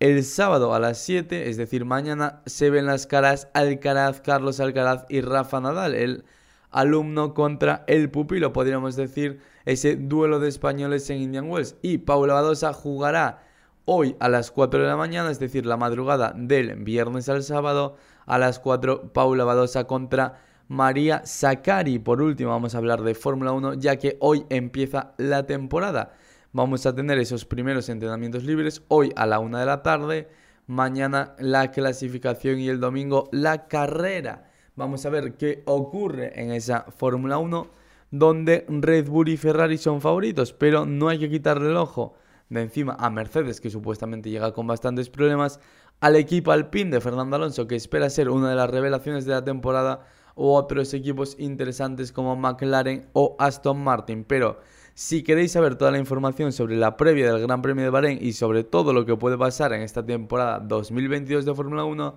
El 0.00 0.24
sábado 0.24 0.72
a 0.72 0.78
las 0.78 0.96
7, 0.96 1.50
es 1.50 1.58
decir, 1.58 1.84
mañana, 1.84 2.40
se 2.46 2.70
ven 2.70 2.86
las 2.86 3.06
caras 3.06 3.48
Alcaraz, 3.52 4.22
Carlos 4.22 4.58
Alcaraz 4.58 5.04
y 5.10 5.20
Rafa 5.20 5.60
Nadal, 5.60 5.94
el 5.94 6.24
alumno 6.70 7.34
contra 7.34 7.84
el 7.88 8.10
pupilo, 8.10 8.54
podríamos 8.54 8.96
decir 8.96 9.42
ese 9.66 9.96
duelo 9.96 10.40
de 10.40 10.48
españoles 10.48 11.10
en 11.10 11.20
Indian 11.20 11.50
Wells. 11.50 11.76
Y 11.82 11.98
Paula 11.98 12.32
Badosa 12.32 12.72
jugará 12.72 13.42
hoy 13.84 14.16
a 14.18 14.30
las 14.30 14.50
4 14.50 14.80
de 14.80 14.86
la 14.86 14.96
mañana, 14.96 15.30
es 15.30 15.38
decir, 15.38 15.66
la 15.66 15.76
madrugada 15.76 16.32
del 16.34 16.76
viernes 16.76 17.28
al 17.28 17.42
sábado, 17.42 17.98
a 18.24 18.38
las 18.38 18.60
4 18.60 19.12
Paula 19.12 19.44
Badosa 19.44 19.84
contra 19.84 20.40
María 20.68 21.22
Sakari. 21.24 21.98
Por 21.98 22.22
último, 22.22 22.50
vamos 22.50 22.74
a 22.74 22.78
hablar 22.78 23.02
de 23.02 23.14
Fórmula 23.14 23.52
1, 23.52 23.74
ya 23.74 23.96
que 23.96 24.16
hoy 24.20 24.44
empieza 24.50 25.14
la 25.18 25.46
temporada. 25.46 26.14
Vamos 26.52 26.86
a 26.86 26.94
tener 26.94 27.18
esos 27.18 27.44
primeros 27.44 27.88
entrenamientos 27.88 28.44
libres 28.44 28.82
hoy 28.88 29.12
a 29.16 29.26
la 29.26 29.40
1 29.40 29.58
de 29.58 29.66
la 29.66 29.82
tarde, 29.82 30.28
mañana 30.66 31.34
la 31.38 31.70
clasificación 31.70 32.58
y 32.60 32.68
el 32.68 32.80
domingo 32.80 33.28
la 33.32 33.66
carrera. 33.66 34.50
Vamos 34.76 35.04
a 35.06 35.10
ver 35.10 35.36
qué 35.36 35.62
ocurre 35.66 36.40
en 36.40 36.52
esa 36.52 36.86
Fórmula 36.96 37.38
1 37.38 37.84
donde 38.10 38.64
Red 38.68 39.08
Bull 39.08 39.28
y 39.28 39.36
Ferrari 39.36 39.76
son 39.76 40.00
favoritos, 40.00 40.52
pero 40.52 40.86
no 40.86 41.08
hay 41.08 41.18
que 41.18 41.28
quitarle 41.28 41.70
el 41.70 41.76
ojo 41.76 42.14
de 42.48 42.62
encima 42.62 42.94
a 43.00 43.10
Mercedes, 43.10 43.60
que 43.60 43.70
supuestamente 43.70 44.30
llega 44.30 44.52
con 44.52 44.68
bastantes 44.68 45.10
problemas, 45.10 45.58
al 46.00 46.14
equipo 46.14 46.52
Alpine 46.52 46.92
de 46.92 47.00
Fernando 47.00 47.34
Alonso, 47.34 47.66
que 47.66 47.74
espera 47.74 48.08
ser 48.10 48.30
una 48.30 48.50
de 48.50 48.54
las 48.54 48.70
revelaciones 48.70 49.24
de 49.24 49.32
la 49.32 49.44
temporada, 49.44 50.06
o 50.34 50.54
otros 50.54 50.94
equipos 50.94 51.36
interesantes 51.38 52.12
como 52.12 52.36
McLaren 52.36 53.06
o 53.12 53.36
Aston 53.38 53.82
Martin. 53.82 54.24
Pero 54.24 54.58
si 54.94 55.22
queréis 55.22 55.52
saber 55.52 55.76
toda 55.76 55.90
la 55.90 55.98
información 55.98 56.52
sobre 56.52 56.76
la 56.76 56.96
previa 56.96 57.32
del 57.32 57.42
Gran 57.42 57.62
Premio 57.62 57.84
de 57.84 57.90
Bahrein 57.90 58.18
y 58.20 58.32
sobre 58.32 58.64
todo 58.64 58.92
lo 58.92 59.04
que 59.04 59.16
puede 59.16 59.36
pasar 59.36 59.72
en 59.72 59.82
esta 59.82 60.04
temporada 60.04 60.60
2022 60.60 61.44
de 61.44 61.54
Fórmula 61.54 61.84
1, 61.84 62.14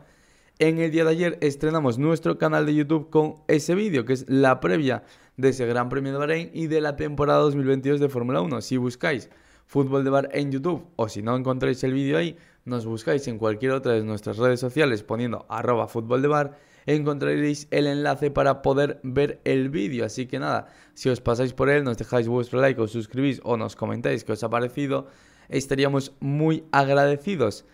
en 0.60 0.80
el 0.80 0.92
día 0.92 1.04
de 1.04 1.12
ayer 1.12 1.38
estrenamos 1.42 2.00
nuestro 2.00 2.38
canal 2.38 2.66
de 2.66 2.74
YouTube 2.74 3.10
con 3.10 3.36
ese 3.48 3.76
vídeo, 3.76 4.06
que 4.06 4.14
es 4.14 4.28
la 4.28 4.60
previa 4.60 5.04
de 5.38 5.50
ese 5.50 5.68
Gran 5.68 5.90
Premio 5.90 6.12
de 6.14 6.18
Bahrein 6.18 6.52
y 6.54 6.68
de 6.68 6.82
la 6.82 6.96
temporada 6.96 7.40
2022 7.40 8.00
de 8.00 8.10
Fórmula 8.10 8.42
1. 8.42 8.62
Si 8.62 8.78
buscáis 8.78 9.30
fútbol 9.68 10.04
de 10.04 10.10
bar 10.10 10.30
en 10.32 10.52
YouTube 10.52 10.86
o 10.96 11.10
si 11.10 11.22
no 11.22 11.36
encontráis 11.36 11.84
el 11.84 11.94
vídeo 11.94 12.18
ahí, 12.18 12.38
nos 12.66 12.86
buscáis 12.86 13.28
en 13.28 13.38
cualquier 13.38 13.74
otra 13.74 13.94
de 13.94 14.04
nuestras 14.04 14.38
redes 14.38 14.60
sociales 14.60 15.04
poniendo 15.04 15.46
arroba 15.50 15.88
fútbol 15.88 16.22
de 16.22 16.28
bar, 16.28 16.60
encontraréis 16.88 17.68
el 17.70 17.86
enlace 17.86 18.32
para 18.32 18.64
poder 18.64 19.00
ver 19.04 19.40
el 19.44 19.70
vídeo. 19.70 20.06
Así 20.06 20.26
que 20.26 20.40
nada, 20.40 20.68
si 20.96 21.10
os 21.10 21.22
pasáis 21.22 21.54
por 21.54 21.70
él, 21.70 21.84
nos 21.84 21.98
dejáis 21.98 22.28
vuestro 22.28 22.60
like, 22.60 22.82
os 22.82 22.92
suscribís 22.92 23.40
o 23.44 23.58
nos 23.58 23.76
comentáis 23.76 24.24
qué 24.24 24.32
os 24.32 24.44
ha 24.44 24.50
parecido, 24.50 25.08
estaríamos 25.50 26.14
muy 26.20 26.64
agradecidos. 26.72 27.66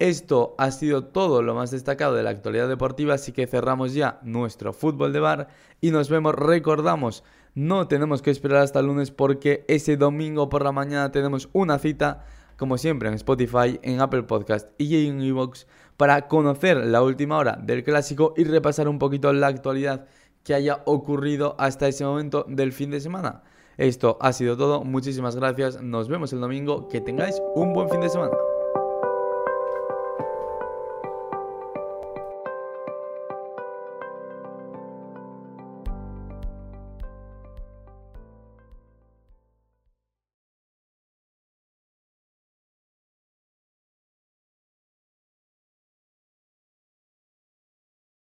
Esto 0.00 0.56
ha 0.58 0.72
sido 0.72 1.04
todo 1.04 1.40
lo 1.42 1.54
más 1.54 1.70
destacado 1.70 2.14
de 2.14 2.24
la 2.24 2.30
actualidad 2.30 2.68
deportiva, 2.68 3.14
así 3.14 3.30
que 3.30 3.46
cerramos 3.46 3.94
ya 3.94 4.18
nuestro 4.24 4.72
fútbol 4.72 5.12
de 5.12 5.20
bar 5.20 5.48
y 5.80 5.92
nos 5.92 6.08
vemos, 6.08 6.34
recordamos, 6.34 7.22
no 7.54 7.86
tenemos 7.86 8.20
que 8.20 8.32
esperar 8.32 8.62
hasta 8.62 8.80
el 8.80 8.86
lunes 8.86 9.12
porque 9.12 9.64
ese 9.68 9.96
domingo 9.96 10.48
por 10.48 10.64
la 10.64 10.72
mañana 10.72 11.12
tenemos 11.12 11.48
una 11.52 11.78
cita, 11.78 12.24
como 12.56 12.78
siempre, 12.78 13.08
en 13.08 13.14
Spotify, 13.14 13.78
en 13.82 14.00
Apple 14.00 14.24
Podcast 14.24 14.68
y 14.78 15.06
en 15.06 15.20
Evox 15.22 15.66
para 15.96 16.28
conocer 16.28 16.76
la 16.78 17.02
última 17.02 17.38
hora 17.38 17.58
del 17.62 17.84
clásico 17.84 18.34
y 18.36 18.44
repasar 18.44 18.88
un 18.88 18.98
poquito 18.98 19.32
la 19.32 19.48
actualidad 19.48 20.06
que 20.42 20.54
haya 20.54 20.82
ocurrido 20.84 21.56
hasta 21.58 21.88
ese 21.88 22.04
momento 22.04 22.44
del 22.48 22.72
fin 22.72 22.90
de 22.90 23.00
semana. 23.00 23.42
Esto 23.76 24.18
ha 24.20 24.32
sido 24.32 24.56
todo, 24.56 24.84
muchísimas 24.84 25.36
gracias, 25.36 25.82
nos 25.82 26.08
vemos 26.08 26.32
el 26.32 26.40
domingo, 26.40 26.88
que 26.88 27.00
tengáis 27.00 27.40
un 27.54 27.72
buen 27.72 27.88
fin 27.88 28.00
de 28.00 28.08
semana. 28.08 28.53